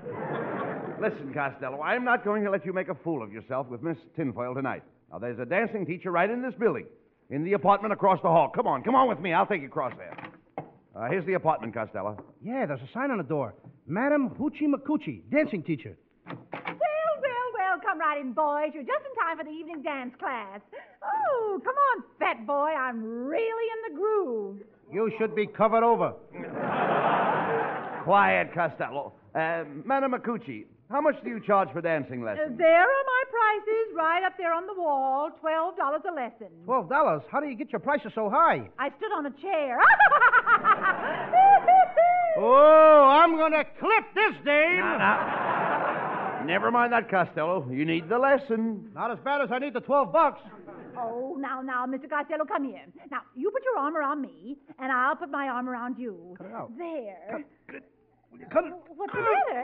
Listen, 1.02 1.34
Costello, 1.34 1.82
I'm 1.82 2.04
not 2.04 2.24
going 2.24 2.44
to 2.44 2.50
let 2.50 2.64
you 2.64 2.72
make 2.72 2.88
a 2.88 2.94
fool 2.94 3.24
of 3.24 3.32
yourself 3.32 3.66
with 3.66 3.82
Miss 3.82 3.96
Tinfoil 4.14 4.54
tonight. 4.54 4.84
Now, 5.10 5.18
there's 5.18 5.40
a 5.40 5.44
dancing 5.44 5.84
teacher 5.84 6.12
right 6.12 6.30
in 6.30 6.42
this 6.42 6.54
building, 6.54 6.86
in 7.28 7.42
the 7.42 7.54
apartment 7.54 7.92
across 7.92 8.20
the 8.22 8.28
hall. 8.28 8.52
Come 8.54 8.68
on, 8.68 8.84
come 8.84 8.94
on 8.94 9.08
with 9.08 9.18
me. 9.18 9.32
I'll 9.32 9.44
take 9.44 9.62
you 9.62 9.66
across 9.66 9.92
there. 9.98 10.16
Uh, 10.94 11.08
here's 11.10 11.26
the 11.26 11.32
apartment, 11.32 11.74
Costello. 11.74 12.16
Yeah, 12.40 12.66
there's 12.66 12.80
a 12.82 12.92
sign 12.94 13.10
on 13.10 13.18
the 13.18 13.24
door. 13.24 13.52
Madam 13.88 14.30
Hoochie 14.38 14.72
McCoochie, 14.72 15.22
dancing 15.28 15.64
teacher. 15.64 15.96
Well, 16.28 16.36
well, 16.46 17.48
well, 17.58 17.80
come 17.84 17.98
right 17.98 18.20
in, 18.20 18.32
boys. 18.32 18.70
You're 18.72 18.84
just 18.84 19.04
in 19.04 19.20
time 19.20 19.38
for 19.38 19.44
the 19.44 19.50
evening 19.50 19.82
dance 19.82 20.14
class. 20.20 20.60
Oh, 21.02 21.60
come 21.64 21.74
on, 21.74 22.04
fat 22.20 22.46
boy. 22.46 22.70
I'm 22.78 23.02
really 23.02 23.68
in 23.88 23.92
the 23.92 24.00
groove. 24.00 24.58
You 24.92 25.10
should 25.18 25.34
be 25.34 25.48
covered 25.48 25.82
over. 25.82 26.12
Quiet, 28.04 28.54
Costello. 28.54 29.14
Uh, 29.34 29.64
Madam 29.84 30.12
Macucci, 30.12 30.66
how 30.92 31.00
much 31.00 31.16
do 31.24 31.30
you 31.30 31.40
charge 31.40 31.70
for 31.72 31.80
dancing 31.80 32.22
Uh, 32.22 32.26
lessons? 32.26 32.56
there 32.58 32.82
are 32.82 33.04
my 33.14 33.22
prices 33.30 33.94
right 33.96 34.22
up 34.24 34.34
there 34.38 34.52
on 34.52 34.66
the 34.66 34.74
wall. 34.74 35.30
Twelve 35.40 35.76
dollars 35.76 36.02
a 36.08 36.12
lesson. 36.14 36.48
Twelve 36.64 36.88
dollars? 36.88 37.22
How 37.32 37.40
do 37.40 37.48
you 37.48 37.56
get 37.56 37.72
your 37.72 37.80
prices 37.80 38.12
so 38.14 38.28
high? 38.30 38.68
I 38.78 38.90
stood 38.98 39.12
on 39.12 39.26
a 39.26 39.30
chair. 39.42 39.78
Oh, 42.34 43.06
I'm 43.10 43.36
gonna 43.36 43.62
clip 43.78 44.04
this 44.14 44.34
dame. 44.44 44.78
Now, 44.80 44.96
now. 44.98 46.44
Never 46.46 46.70
mind 46.70 46.92
that, 46.94 47.10
Costello. 47.10 47.68
You 47.70 47.84
need 47.84 48.08
the 48.08 48.18
lesson. 48.18 48.90
Not 48.94 49.10
as 49.10 49.18
bad 49.22 49.42
as 49.42 49.50
I 49.52 49.58
need 49.58 49.74
the 49.74 49.80
twelve 49.80 50.12
bucks. 50.12 50.40
oh, 50.96 51.36
now, 51.38 51.60
now, 51.60 51.86
Mr. 51.86 52.08
Costello, 52.08 52.44
come 52.46 52.64
here. 52.64 52.80
Now, 53.10 53.20
you 53.36 53.50
put 53.50 53.62
your 53.64 53.78
arm 53.78 53.96
around 53.96 54.22
me, 54.22 54.56
and 54.78 54.90
I'll 54.90 55.14
put 55.14 55.30
my 55.30 55.46
arm 55.48 55.68
around 55.68 55.98
you. 55.98 56.34
Cut 56.38 56.46
it 57.68 57.84
out. 58.32 58.38
There. 58.38 58.48
Cut 58.50 58.64
it. 58.64 58.72
What's 58.96 59.12
the 59.12 59.20
matter? 59.20 59.62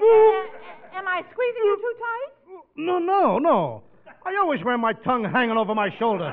Am 0.94 1.06
I 1.08 1.22
squeezing 1.32 1.64
you 1.64 1.76
too 1.76 1.94
tight? 1.98 2.64
No, 2.76 2.98
no, 2.98 3.38
no. 3.38 3.82
I 4.26 4.36
always 4.40 4.62
wear 4.64 4.76
my 4.78 4.92
tongue 4.92 5.24
hanging 5.24 5.56
over 5.56 5.74
my 5.74 5.90
shoulder. 5.98 6.32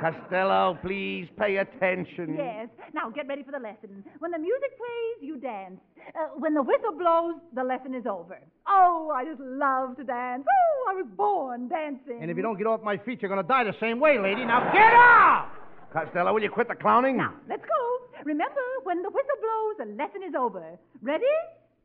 Costello, 0.00 0.78
please 0.82 1.26
pay 1.38 1.56
attention. 1.56 2.34
Yes. 2.36 2.68
Now 2.92 3.08
get 3.08 3.26
ready 3.26 3.42
for 3.42 3.52
the 3.52 3.58
lesson. 3.58 4.04
When 4.18 4.30
the 4.30 4.38
music 4.38 4.76
plays, 4.76 5.26
you 5.26 5.38
dance. 5.38 5.80
Uh, 6.14 6.28
when 6.36 6.52
the 6.52 6.62
whistle 6.62 6.92
blows, 6.92 7.36
the 7.54 7.64
lesson 7.64 7.94
is 7.94 8.04
over. 8.06 8.38
Oh, 8.68 9.10
I 9.14 9.24
just 9.24 9.40
love 9.40 9.96
to 9.96 10.04
dance. 10.04 10.44
Oh, 10.46 10.90
I 10.90 10.94
was 10.94 11.06
born 11.16 11.68
dancing. 11.68 12.18
And 12.20 12.30
if 12.30 12.36
you 12.36 12.42
don't 12.42 12.58
get 12.58 12.66
off 12.66 12.82
my 12.82 12.98
feet, 12.98 13.22
you're 13.22 13.30
gonna 13.30 13.42
die 13.42 13.64
the 13.64 13.74
same 13.80 13.98
way, 13.98 14.18
lady. 14.18 14.44
Now 14.44 14.70
get 14.72 14.92
out! 14.92 15.50
Costello, 15.92 16.34
will 16.34 16.42
you 16.42 16.50
quit 16.50 16.68
the 16.68 16.74
clowning? 16.74 17.16
Now, 17.16 17.32
let's 17.48 17.62
go. 17.62 17.95
Remember, 18.26 18.66
when 18.82 19.02
the 19.06 19.10
whistle 19.10 19.38
blows, 19.38 19.86
the 19.86 19.86
lesson 19.94 20.26
is 20.26 20.34
over. 20.34 20.74
Ready? 21.00 21.30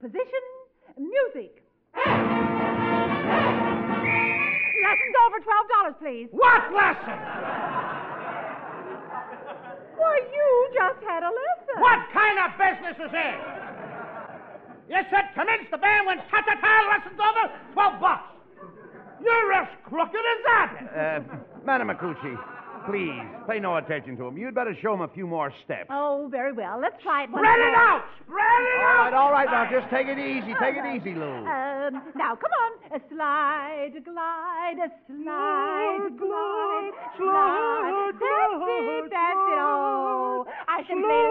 Position, 0.01 0.41
music. 0.97 1.61
Lesson's 4.81 5.17
over. 5.21 5.37
Twelve 5.45 5.67
dollars, 5.69 5.93
please. 6.01 6.33
What 6.33 6.73
lesson? 6.73 7.13
Why, 10.01 10.17
you 10.33 10.49
just 10.73 10.97
had 11.05 11.21
a 11.21 11.29
lesson. 11.29 11.77
What 11.77 12.09
kind 12.09 12.41
of 12.41 12.57
business 12.57 12.97
is 13.05 13.11
this? 13.13 13.37
You 14.89 14.97
said 15.13 15.29
commence 15.37 15.69
the 15.69 15.77
band 15.77 16.09
when 16.09 16.17
ta-ta-ta 16.33 16.73
lesson's 16.89 17.21
over? 17.21 17.53
Twelve 17.77 18.01
bucks. 18.01 18.33
You're 19.21 19.53
as 19.61 19.69
crooked 19.85 20.25
as 20.25 20.41
that. 20.49 20.73
Uh, 20.89 21.21
Madam 21.63 21.89
Macucci, 21.93 22.33
please, 22.85 23.21
pay 23.47 23.59
no 23.59 23.77
attention 23.77 24.17
to 24.17 24.27
him. 24.27 24.37
You'd 24.37 24.55
better 24.55 24.75
show 24.81 24.93
him 24.93 25.01
a 25.01 25.07
few 25.07 25.27
more 25.27 25.51
steps. 25.65 25.87
Oh, 25.89 26.27
very 26.31 26.51
well. 26.53 26.79
Let's 26.79 27.01
try 27.03 27.23
it 27.23 27.29
once 27.31 27.41
Spread 27.45 27.59
it 27.59 27.71
more. 27.71 27.75
out! 27.75 28.03
Spread 28.25 28.61
it 28.61 28.81
All 28.81 28.87
out! 28.87 28.97
right, 29.05 29.13
all 29.13 29.31
right, 29.31 29.49
now 29.51 29.69
just 29.71 29.89
take 29.91 30.07
it 30.07 30.17
easy. 30.19 30.53
Take 30.59 30.75
it 30.77 30.85
easy, 30.95 31.13
Lou. 31.17 31.45
Um, 31.45 32.01
now, 32.15 32.35
come 32.35 32.51
on. 32.63 32.71
A 32.91 32.99
slide, 33.07 33.93
glide, 34.03 34.77
a 34.83 34.89
slide, 35.07 36.11
glide, 36.19 36.91
slide. 37.17 38.11
That's 38.19 38.63
it, 38.67 39.03
that's 39.11 39.45
it. 39.51 39.59
Oh, 39.61 40.45
I 40.67 40.83
can 40.83 40.99
play 40.99 41.21
it. 41.23 41.29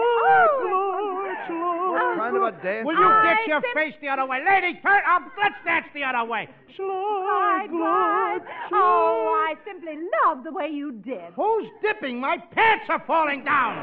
kind 2.31 2.43
of 2.43 2.59
a 2.59 2.63
dance? 2.63 2.85
Will 2.85 2.95
you 2.95 3.03
I 3.05 3.35
get 3.35 3.47
your 3.47 3.61
sim- 3.61 3.73
face 3.73 3.93
the 4.01 4.09
other 4.09 4.25
way? 4.25 4.39
Lady, 4.47 4.79
turn 4.81 5.01
up. 5.09 5.23
Let's 5.41 5.55
dance 5.65 5.85
the 5.93 6.03
other 6.03 6.29
way. 6.29 6.47
Slide, 6.75 7.67
glide. 7.69 8.39
Oh, 8.71 9.47
I 9.49 9.55
simply 9.65 9.95
love 10.25 10.43
the 10.43 10.51
way 10.51 10.67
you 10.67 10.93
did. 10.93 11.33
Who's 11.35 11.67
dipping? 11.81 12.19
My 12.19 12.37
pants 12.37 12.85
are 12.89 13.03
falling 13.05 13.43
down. 13.43 13.75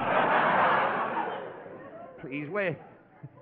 Please, 2.20 2.48
where? 2.50 2.76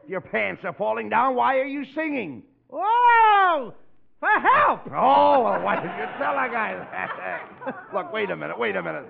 Your 0.07 0.21
pants 0.21 0.63
are 0.65 0.75
falling 0.75 1.09
down. 1.09 1.35
Why 1.35 1.57
are 1.59 1.65
you 1.67 1.85
singing? 1.95 2.43
Oh, 2.73 3.73
for 4.21 4.29
help. 4.29 4.81
Oh, 4.95 5.43
well, 5.45 5.63
why 5.63 5.77
did 5.77 5.91
you 5.99 6.07
tell 6.19 6.33
a 6.35 6.49
guy 6.51 6.75
that? 6.75 7.87
Look, 7.95 8.13
wait 8.13 8.31
a 8.31 8.37
minute, 8.37 8.59
wait 8.59 8.77
a 8.77 8.83
minute. 8.83 9.05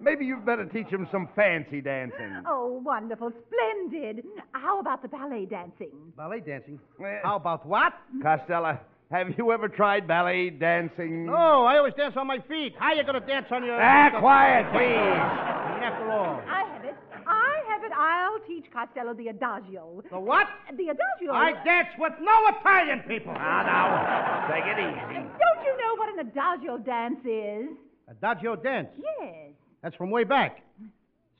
Maybe 0.00 0.24
you'd 0.24 0.44
better 0.46 0.64
teach 0.66 0.86
him 0.88 1.08
some 1.12 1.28
fancy 1.34 1.80
dancing. 1.80 2.42
Oh, 2.46 2.80
wonderful, 2.84 3.32
splendid. 3.46 4.24
How 4.52 4.78
about 4.80 5.02
the 5.02 5.08
ballet 5.08 5.46
dancing? 5.46 5.90
Ballet 6.16 6.40
dancing. 6.40 6.78
Eh, 7.04 7.18
How 7.22 7.36
about 7.36 7.66
what? 7.66 7.92
Costello, 8.22 8.78
have 9.10 9.28
you 9.36 9.52
ever 9.52 9.68
tried 9.68 10.06
ballet 10.08 10.50
dancing? 10.50 11.26
No, 11.26 11.64
I 11.66 11.76
always 11.78 11.94
dance 11.94 12.14
on 12.16 12.26
my 12.26 12.38
feet. 12.48 12.74
How 12.78 12.92
you 12.94 13.02
going 13.04 13.20
to 13.20 13.26
dance 13.26 13.46
on 13.50 13.64
your... 13.64 13.80
Ah, 13.80 14.10
quiet, 14.18 14.66
please. 14.72 15.82
After 15.82 16.10
all. 16.10 16.40
I 16.48 16.64
have 16.72 16.84
it. 16.84 16.96
I 17.26 17.62
have 17.68 17.82
it. 17.84 17.92
I'll 17.92 18.38
teach 18.46 18.64
Costello 18.72 19.14
the 19.14 19.28
adagio. 19.28 20.02
The 20.10 20.18
what? 20.18 20.46
The 20.70 20.88
adagio. 20.88 21.32
I 21.32 21.52
dance 21.64 21.88
with 21.98 22.12
no 22.20 22.46
Italian 22.48 23.00
people. 23.08 23.32
Now, 23.32 23.62
now, 23.62 24.48
take 24.52 24.64
it 24.64 24.78
easy. 24.78 25.16
Don't 25.16 25.64
you 25.64 25.76
know 25.78 25.96
what 25.96 26.12
an 26.12 26.28
adagio 26.28 26.78
dance 26.78 27.20
is? 27.24 27.76
Adagio 28.08 28.56
dance. 28.56 28.88
Yes. 28.98 29.52
That's 29.82 29.96
from 29.96 30.10
way 30.10 30.24
back. 30.24 30.62
It's 30.80 30.90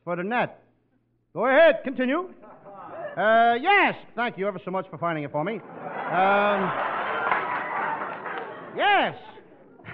for 0.05 0.17
the 0.17 0.25
net. 0.25 0.63
Go 1.35 1.47
ahead, 1.47 1.81
continue. 1.85 2.29
Uh, 3.17 3.55
yes, 3.61 3.95
thank 4.17 4.37
you 4.39 4.47
ever 4.49 4.59
so 4.65 4.71
much 4.71 4.87
for 4.91 4.99
finding 4.99 5.25
it 5.25 5.31
for 5.31 5.45
me. 5.45 5.55
Um, 5.55 6.71
yes, 8.77 9.15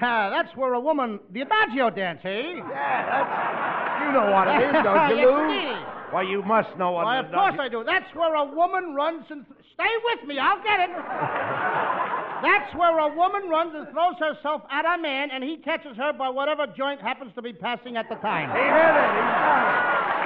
Ah, 0.01 0.31
that's 0.31 0.55
where 0.57 0.75
a 0.75 0.81
woman, 0.81 1.19
the 1.33 1.43
adagio 1.43 1.91
dance, 1.91 2.21
eh? 2.25 2.55
Yeah, 2.55 3.03
that's. 3.07 3.59
You 3.99 4.13
know 4.15 4.31
what 4.31 4.47
it 4.47 4.63
is, 4.63 4.73
don't 4.85 5.11
you, 5.11 5.17
yes, 5.17 5.27
Lou? 5.27 6.15
Why, 6.15 6.23
you 6.23 6.43
must 6.43 6.71
know 6.79 6.93
what 6.93 7.05
Why, 7.05 7.19
of 7.19 7.31
course 7.31 7.57
I 7.59 7.69
do. 7.69 7.83
That's 7.85 8.09
where 8.15 8.35
a 8.35 8.45
woman 8.45 8.95
runs 8.95 9.25
and. 9.31 9.45
Stay 9.75 9.95
with 10.11 10.27
me, 10.27 10.39
I'll 10.39 10.63
get 10.63 10.81
it. 10.81 10.91
That's 12.43 12.75
where 12.75 12.99
a 12.99 13.15
woman 13.15 13.49
runs 13.49 13.75
and 13.75 13.87
throws 13.91 14.15
herself 14.19 14.63
at 14.71 14.85
a 14.87 15.01
man, 15.01 15.31
and 15.31 15.43
he 15.43 15.57
catches 15.57 15.97
her 15.97 16.13
by 16.13 16.29
whatever 16.29 16.67
joint 16.67 17.01
happens 17.01 17.33
to 17.35 17.43
be 17.43 17.53
passing 17.53 17.97
at 17.97 18.09
the 18.09 18.17
time. 18.17 18.51
He 18.51 18.59
did 18.59 18.67
it. 18.67 19.11
He 19.15 19.23
got 19.23 19.63
it. 19.71 20.19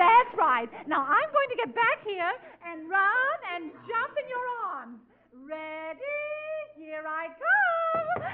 That's 0.00 0.32
right. 0.60 0.88
Now 0.88 1.02
I'm 1.02 1.30
going 1.32 1.48
to 1.50 1.56
get 1.56 1.74
back 1.74 2.04
here 2.04 2.32
and 2.66 2.88
run 2.88 3.38
and 3.54 3.72
jump 3.88 4.12
in 4.22 4.28
your 4.28 4.46
arms. 4.66 4.98
Ready? 5.48 6.00
Here 6.76 7.04
I 7.06 7.28
come. 7.28 8.26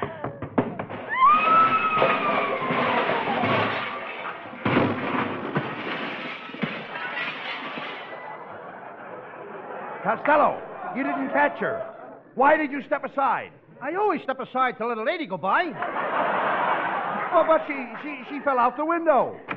Costello, 10.02 10.62
you 10.96 11.02
didn't 11.02 11.30
catch 11.30 11.58
her. 11.58 11.82
Why 12.34 12.56
did 12.56 12.70
you 12.70 12.82
step 12.86 13.02
aside? 13.04 13.50
I 13.82 13.94
always 13.96 14.22
step 14.22 14.38
aside 14.40 14.78
to 14.78 14.86
let 14.86 14.98
a 14.98 15.02
lady 15.02 15.26
go 15.26 15.36
by. 15.36 15.64
Oh, 17.34 17.44
but 17.46 17.66
she, 17.66 17.74
she, 18.02 18.22
she 18.30 18.40
fell 18.44 18.58
out 18.58 18.76
the 18.76 18.84
window. 18.84 19.36
go. 19.46 19.56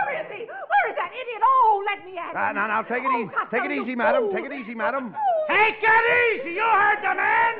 Where 0.00 0.20
is 0.22 0.26
he? 0.30 0.46
Where 0.46 0.86
is 0.88 0.96
that 0.96 1.10
idiot? 1.12 1.42
Oh, 1.44 1.79
let 1.90 2.06
me 2.06 2.14
at 2.18 2.30
him. 2.30 2.36
Uh, 2.38 2.52
now, 2.54 2.66
now, 2.70 2.82
take 2.82 3.02
it 3.02 3.10
Oh, 3.10 3.18
easy. 3.18 3.30
Costello, 3.34 3.50
Take 3.50 3.64
it 3.70 3.74
easy, 3.82 3.94
madam. 3.96 4.22
fool. 4.22 4.32
Take 4.34 4.44
it 4.46 4.52
easy, 4.54 4.74
madam. 4.74 5.14
Take 5.50 5.82
it 5.82 6.06
easy! 6.38 6.52
You 6.54 6.62
heard 6.62 7.02
the 7.02 7.14
man! 7.18 7.54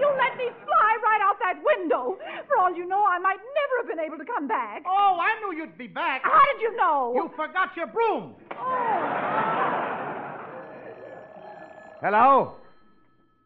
You 0.00 0.08
let 0.16 0.32
me 0.40 0.48
fly 0.64 0.92
right 1.04 1.20
out 1.20 1.36
that 1.44 1.60
window. 1.62 2.16
For 2.48 2.56
all 2.58 2.74
you 2.74 2.86
know, 2.88 3.04
I 3.04 3.18
might 3.18 3.36
never 3.36 3.74
have 3.80 3.88
been 3.88 4.00
able 4.00 4.16
to 4.16 4.24
come 4.24 4.48
back. 4.48 4.82
Oh, 4.86 5.18
I 5.20 5.36
knew 5.40 5.58
you'd 5.58 5.76
be 5.76 5.86
back. 5.88 6.22
How 6.24 6.40
did 6.52 6.62
you 6.62 6.76
know? 6.76 7.12
You 7.14 7.30
forgot 7.36 7.76
your 7.76 7.86
broom. 7.88 8.34
Hello? 12.00 12.54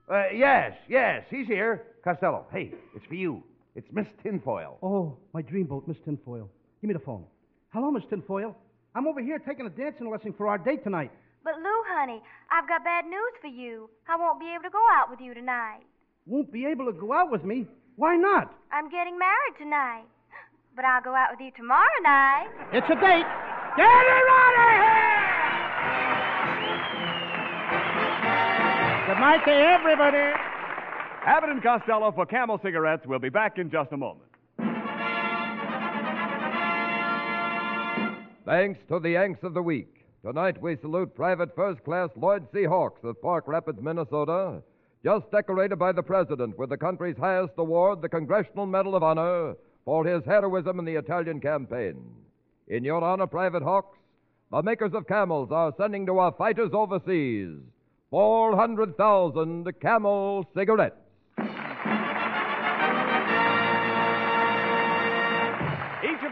Uh, 0.08 0.24
yes, 0.34 0.72
yes, 0.88 1.24
he's 1.30 1.46
here. 1.46 1.82
Costello, 2.04 2.46
hey, 2.52 2.72
it's 2.94 3.04
for 3.06 3.14
you. 3.14 3.42
It's 3.74 3.88
Miss 3.92 4.06
Tinfoil. 4.22 4.78
Oh, 4.82 5.16
my 5.32 5.42
dreamboat, 5.42 5.88
Miss 5.88 5.96
Tinfoil. 6.04 6.48
Give 6.80 6.88
me 6.88 6.94
the 6.94 7.00
phone. 7.00 7.24
Hello, 7.72 7.90
Miss 7.90 8.04
Tinfoil. 8.08 8.54
I'm 8.94 9.08
over 9.08 9.20
here 9.20 9.40
taking 9.40 9.66
a 9.66 9.70
dancing 9.70 10.08
lesson 10.08 10.32
for 10.38 10.46
our 10.46 10.56
date 10.58 10.84
tonight. 10.84 11.10
But 11.42 11.54
Lou, 11.58 11.82
honey, 11.88 12.22
I've 12.50 12.68
got 12.68 12.84
bad 12.84 13.04
news 13.06 13.34
for 13.40 13.48
you. 13.48 13.90
I 14.08 14.16
won't 14.16 14.38
be 14.38 14.46
able 14.54 14.62
to 14.62 14.70
go 14.70 14.82
out 14.94 15.10
with 15.10 15.20
you 15.20 15.34
tonight. 15.34 15.80
Won't 16.26 16.52
be 16.52 16.64
able 16.64 16.86
to 16.86 16.92
go 16.92 17.12
out 17.12 17.30
with 17.30 17.44
me. 17.44 17.66
Why 17.96 18.16
not? 18.16 18.54
I'm 18.72 18.88
getting 18.88 19.18
married 19.18 19.54
tonight. 19.58 20.04
But 20.76 20.84
I'll 20.84 21.02
go 21.02 21.14
out 21.14 21.28
with 21.32 21.40
you 21.40 21.50
tomorrow 21.56 22.00
night. 22.02 22.48
It's 22.72 22.86
a 22.86 22.94
date. 22.94 23.26
Get 23.76 23.86
her 23.86 24.28
out 24.30 24.54
of 24.62 24.70
here! 24.70 25.24
Good 29.06 29.20
night 29.20 29.44
to 29.44 29.52
everybody. 29.52 30.32
Abbott 31.26 31.50
and 31.50 31.62
Costello 31.62 32.12
for 32.12 32.26
Camel 32.26 32.58
Cigarettes. 32.62 33.04
We'll 33.06 33.18
be 33.18 33.28
back 33.28 33.58
in 33.58 33.70
just 33.70 33.92
a 33.92 33.96
moment. 33.96 34.30
Thanks 38.44 38.78
to 38.88 39.00
the 39.00 39.08
Yanks 39.08 39.42
of 39.42 39.54
the 39.54 39.62
Week. 39.62 40.04
Tonight 40.22 40.60
we 40.60 40.76
salute 40.76 41.14
Private 41.14 41.56
First 41.56 41.82
Class 41.82 42.10
Lloyd 42.14 42.46
C. 42.52 42.64
Hawks 42.64 43.02
of 43.02 43.22
Park 43.22 43.44
Rapids, 43.46 43.80
Minnesota, 43.80 44.62
just 45.02 45.30
decorated 45.30 45.76
by 45.76 45.92
the 45.92 46.02
President 46.02 46.58
with 46.58 46.68
the 46.68 46.76
country's 46.76 47.16
highest 47.16 47.54
award, 47.56 48.02
the 48.02 48.08
Congressional 48.08 48.66
Medal 48.66 48.96
of 48.96 49.02
Honor, 49.02 49.54
for 49.86 50.04
his 50.04 50.22
heroism 50.26 50.78
in 50.78 50.84
the 50.84 50.96
Italian 50.96 51.40
campaign. 51.40 51.96
In 52.68 52.84
your 52.84 53.02
honor, 53.02 53.26
Private 53.26 53.62
Hawks, 53.62 53.96
the 54.50 54.62
makers 54.62 54.92
of 54.92 55.08
camels 55.08 55.50
are 55.50 55.72
sending 55.78 56.04
to 56.04 56.18
our 56.18 56.32
fighters 56.32 56.74
overseas 56.74 57.56
400,000 58.10 59.72
camel 59.80 60.46
cigarettes. 60.54 61.03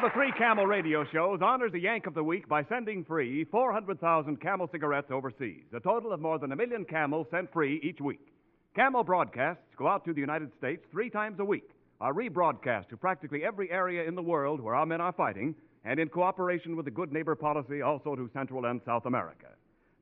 Of 0.02 0.10
the 0.10 0.14
three 0.14 0.32
Camel 0.32 0.66
radio 0.66 1.04
shows 1.12 1.38
honors 1.42 1.70
the 1.70 1.78
Yank 1.78 2.08
of 2.08 2.14
the 2.14 2.24
Week 2.24 2.48
by 2.48 2.64
sending 2.64 3.04
free 3.04 3.44
400,000 3.44 4.40
Camel 4.40 4.68
cigarettes 4.72 5.12
overseas, 5.12 5.62
a 5.72 5.78
total 5.78 6.12
of 6.12 6.20
more 6.20 6.40
than 6.40 6.50
a 6.50 6.56
million 6.56 6.84
camels 6.84 7.28
sent 7.30 7.52
free 7.52 7.78
each 7.84 8.00
week. 8.00 8.32
Camel 8.74 9.04
broadcasts 9.04 9.62
go 9.76 9.86
out 9.86 10.04
to 10.04 10.12
the 10.12 10.20
United 10.20 10.50
States 10.58 10.84
three 10.90 11.08
times 11.08 11.38
a 11.38 11.44
week, 11.44 11.70
are 12.00 12.12
rebroadcast 12.12 12.88
to 12.88 12.96
practically 12.96 13.44
every 13.44 13.70
area 13.70 14.02
in 14.02 14.16
the 14.16 14.22
world 14.22 14.60
where 14.60 14.74
our 14.74 14.86
men 14.86 15.00
are 15.00 15.12
fighting, 15.12 15.54
and 15.84 16.00
in 16.00 16.08
cooperation 16.08 16.74
with 16.74 16.86
the 16.86 16.90
Good 16.90 17.12
Neighbor 17.12 17.36
Policy, 17.36 17.80
also 17.80 18.16
to 18.16 18.28
Central 18.32 18.64
and 18.64 18.80
South 18.84 19.06
America. 19.06 19.50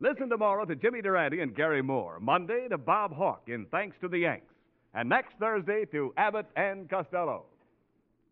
Listen 0.01 0.31
tomorrow 0.31 0.65
to 0.65 0.77
Jimmy 0.77 1.03
Durante 1.03 1.41
and 1.41 1.55
Garry 1.55 1.83
Moore, 1.83 2.19
Monday 2.21 2.69
to 2.71 2.79
Bob 2.79 3.15
Hawk 3.15 3.43
in 3.49 3.67
Thanks 3.67 3.99
to 4.01 4.09
the 4.09 4.21
Yanks, 4.21 4.55
and 4.95 5.11
next 5.11 5.35
Thursday 5.39 5.85
to 5.93 6.15
Abbott 6.17 6.47
and 6.57 6.89
Costello. 6.89 7.50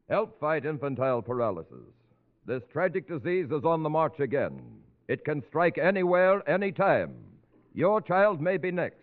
Help 0.09 0.41
fight 0.41 0.65
infantile 0.65 1.21
paralysis. 1.21 1.93
This 2.47 2.63
tragic 2.73 3.07
disease 3.07 3.51
is 3.51 3.65
on 3.65 3.83
the 3.83 3.91
march 3.91 4.21
again. 4.21 4.61
It 5.07 5.25
can 5.25 5.43
strike 5.49 5.77
anywhere, 5.77 6.49
anytime. 6.49 7.15
Your 7.75 8.01
child 8.01 8.41
may 8.41 8.57
be 8.57 8.71
next. 8.71 9.01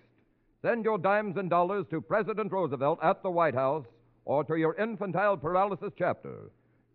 Send 0.63 0.83
your 0.83 0.97
dimes 0.97 1.37
and 1.37 1.49
dollars 1.49 1.85
to 1.91 2.01
President 2.01 2.51
Roosevelt 2.51 2.99
at 3.03 3.21
the 3.21 3.29
White 3.29 3.53
House 3.53 3.85
or 4.25 4.43
to 4.45 4.55
your 4.55 4.75
infantile 4.75 5.37
paralysis 5.37 5.91
chapter. 5.95 6.49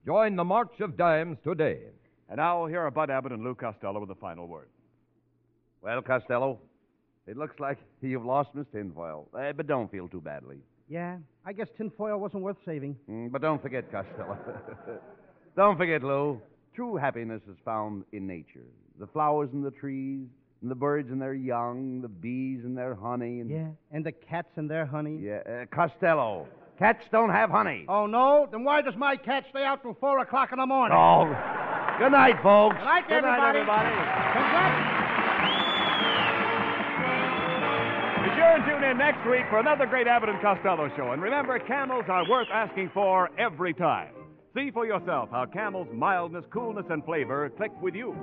Join 0.05 0.35
the 0.35 0.45
March 0.45 0.81
of 0.81 0.97
Dimes 0.97 1.39
today. 1.45 1.79
And 2.29 2.39
now, 2.39 2.67
here 2.67 2.81
are 2.81 2.91
Bud 2.91 3.11
Abbott 3.11 3.33
and 3.33 3.45
Lou 3.45 3.55
Costello 3.55 4.01
with 4.01 4.09
the 4.09 4.15
final 4.17 4.49
word. 4.49 4.69
Well, 5.83 6.03
Costello, 6.03 6.59
it 7.27 7.37
looks 7.37 7.61
like 7.61 7.79
you've 8.01 8.25
lost 8.25 8.55
Miss 8.55 8.67
Tinfoil. 8.73 9.29
Uh, 9.33 9.53
but 9.53 9.69
don't 9.69 9.91
feel 9.91 10.09
too 10.09 10.21
badly. 10.21 10.59
Yeah, 10.91 11.19
I 11.47 11.53
guess 11.53 11.69
tinfoil 11.79 12.19
wasn't 12.19 12.43
worth 12.43 12.57
saving. 12.67 12.97
Mm, 13.09 13.31
but 13.31 13.41
don't 13.41 13.63
forget, 13.63 13.91
Costello. 13.91 14.37
don't 15.57 15.79
forget, 15.79 16.03
Lou. 16.03 16.43
True 16.75 16.97
happiness 16.97 17.41
is 17.49 17.57
found 17.65 18.05
in 18.13 18.27
nature. 18.27 18.67
The 18.99 19.07
flowers 19.07 19.51
and 19.53 19.65
the 19.65 19.71
trees, 19.71 20.27
and 20.63 20.71
the 20.71 20.75
birds 20.75 21.09
and 21.11 21.23
their 21.23 21.33
young, 21.33 22.01
the 22.03 22.09
bees 22.09 22.65
and 22.65 22.77
their 22.77 22.95
honey. 22.95 23.41
And... 23.41 23.49
Yeah, 23.49 23.69
and 23.93 24.05
the 24.05 24.13
cats 24.13 24.51
and 24.57 24.69
their 24.69 24.85
honey. 24.85 25.19
Yeah, 25.23 25.41
uh, 25.49 25.67
Costello. 25.75 26.49
Cats 26.79 27.05
don't 27.13 27.31
have 27.31 27.51
honey. 27.51 27.85
Oh, 27.89 28.07
no? 28.07 28.49
Then 28.51 28.65
why 28.65 28.83
does 28.83 28.95
my 28.97 29.15
cat 29.17 29.45
stay 29.51 29.63
out 29.63 29.83
till 29.83 29.97
4 30.01 30.21
o'clock 30.21 30.51
in 30.51 30.59
the 30.59 30.67
morning? 30.67 30.99
Oh. 30.99 31.25
Good 31.99 32.13
night, 32.13 32.37
folks. 32.43 32.77
Good 32.77 32.85
night, 32.85 33.09
Good 33.09 33.21
night, 33.21 33.49
everybody. 33.49 33.89
everybody. 33.89 34.33
Congrats. 34.33 34.90
Sure 38.51 38.67
tune 38.67 38.85
in 38.85 38.99
next 38.99 39.25
week 39.29 39.43
for 39.49 39.59
another 39.59 39.87
great 39.87 40.07
Abbott 40.07 40.29
and 40.29 40.41
Costello 40.41 40.91
show. 40.97 41.13
And 41.13 41.23
remember, 41.23 41.59
camels 41.59 42.05
are 42.09 42.29
worth 42.29 42.49
asking 42.53 42.91
for 42.93 43.31
every 43.39 43.75
time. 43.75 44.13
See 44.55 44.71
for 44.71 44.87
yourself 44.87 45.29
how 45.31 45.47
camels' 45.47 45.89
mildness, 45.93 46.45
coolness, 46.51 46.87
and 46.91 47.05
flavor 47.05 47.51
click 47.57 47.71
with 47.81 47.95
you. 47.95 48.17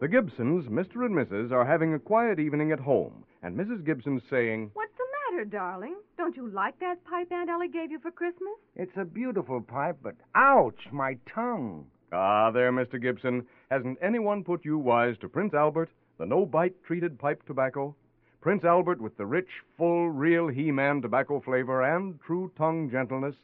The 0.00 0.08
Gibsons, 0.08 0.66
Mr. 0.66 1.06
and 1.06 1.14
Mrs., 1.14 1.50
are 1.50 1.64
having 1.64 1.94
a 1.94 1.98
quiet 1.98 2.38
evening 2.38 2.72
at 2.72 2.78
home, 2.78 3.24
and 3.42 3.56
Mrs. 3.56 3.86
Gibson's 3.86 4.20
saying, 4.28 4.70
What's 4.74 4.92
the 4.93 4.93
matter, 5.34 5.44
darling? 5.44 5.96
Don't 6.16 6.36
you 6.36 6.48
like 6.48 6.78
that 6.78 7.04
pipe 7.04 7.32
Aunt 7.32 7.50
Ellie 7.50 7.68
gave 7.68 7.90
you 7.90 7.98
for 7.98 8.12
Christmas? 8.12 8.54
It's 8.76 8.96
a 8.96 9.04
beautiful 9.04 9.60
pipe, 9.60 9.96
but 10.00 10.14
ouch, 10.36 10.78
my 10.92 11.16
tongue. 11.26 11.86
Ah, 12.12 12.52
there, 12.52 12.70
Mr. 12.70 13.02
Gibson. 13.02 13.44
Hasn't 13.68 13.98
anyone 14.00 14.44
put 14.44 14.64
you 14.64 14.78
wise 14.78 15.16
to 15.20 15.28
Prince 15.28 15.52
Albert, 15.52 15.90
the 16.18 16.26
no 16.26 16.46
bite 16.46 16.74
treated 16.84 17.18
pipe 17.18 17.42
tobacco? 17.46 17.96
Prince 18.40 18.62
Albert 18.62 19.00
with 19.00 19.16
the 19.16 19.26
rich, 19.26 19.48
full, 19.76 20.08
real 20.08 20.46
He 20.46 20.70
Man 20.70 21.02
tobacco 21.02 21.40
flavor 21.40 21.82
and 21.82 22.20
true 22.20 22.52
tongue 22.56 22.88
gentleness. 22.88 23.34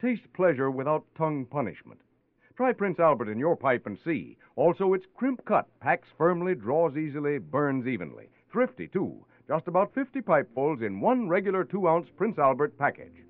Taste 0.00 0.32
pleasure 0.32 0.72
without 0.72 1.04
tongue 1.16 1.46
punishment. 1.46 2.00
Try 2.56 2.72
Prince 2.72 2.98
Albert 2.98 3.28
in 3.28 3.38
your 3.38 3.54
pipe 3.54 3.86
and 3.86 3.96
see. 4.04 4.36
Also, 4.56 4.92
it's 4.92 5.06
crimp 5.14 5.44
cut, 5.44 5.68
packs 5.78 6.08
firmly, 6.16 6.56
draws 6.56 6.96
easily, 6.96 7.38
burns 7.38 7.86
evenly. 7.86 8.28
Thrifty, 8.50 8.88
too. 8.88 9.24
Just 9.48 9.66
about 9.66 9.94
50 9.94 10.20
pipefuls 10.20 10.80
in 10.82 11.00
one 11.00 11.26
regular 11.26 11.64
two 11.64 11.88
ounce 11.88 12.06
Prince 12.18 12.38
Albert 12.38 12.76
package. 12.78 13.24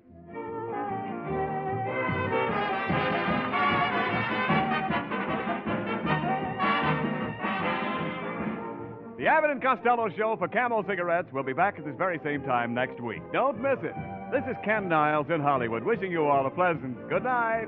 The 9.17 9.27
Abbott 9.27 9.51
and 9.51 9.61
Costello 9.61 10.09
Show 10.17 10.35
for 10.37 10.49
Camel 10.49 10.83
Cigarettes 10.85 11.29
will 11.31 11.43
be 11.43 11.53
back 11.53 11.75
at 11.77 11.85
this 11.85 11.95
very 11.97 12.19
same 12.21 12.43
time 12.43 12.73
next 12.73 12.99
week. 13.01 13.21
Don't 13.31 13.61
miss 13.61 13.79
it. 13.81 13.95
This 14.31 14.43
is 14.49 14.57
Ken 14.65 14.89
Niles 14.89 15.27
in 15.33 15.39
Hollywood, 15.39 15.83
wishing 15.83 16.11
you 16.11 16.25
all 16.25 16.45
a 16.45 16.51
pleasant 16.51 16.97
good 17.07 17.23
night. 17.23 17.67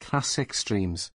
Classic 0.00 0.52
Streams. 0.54 1.10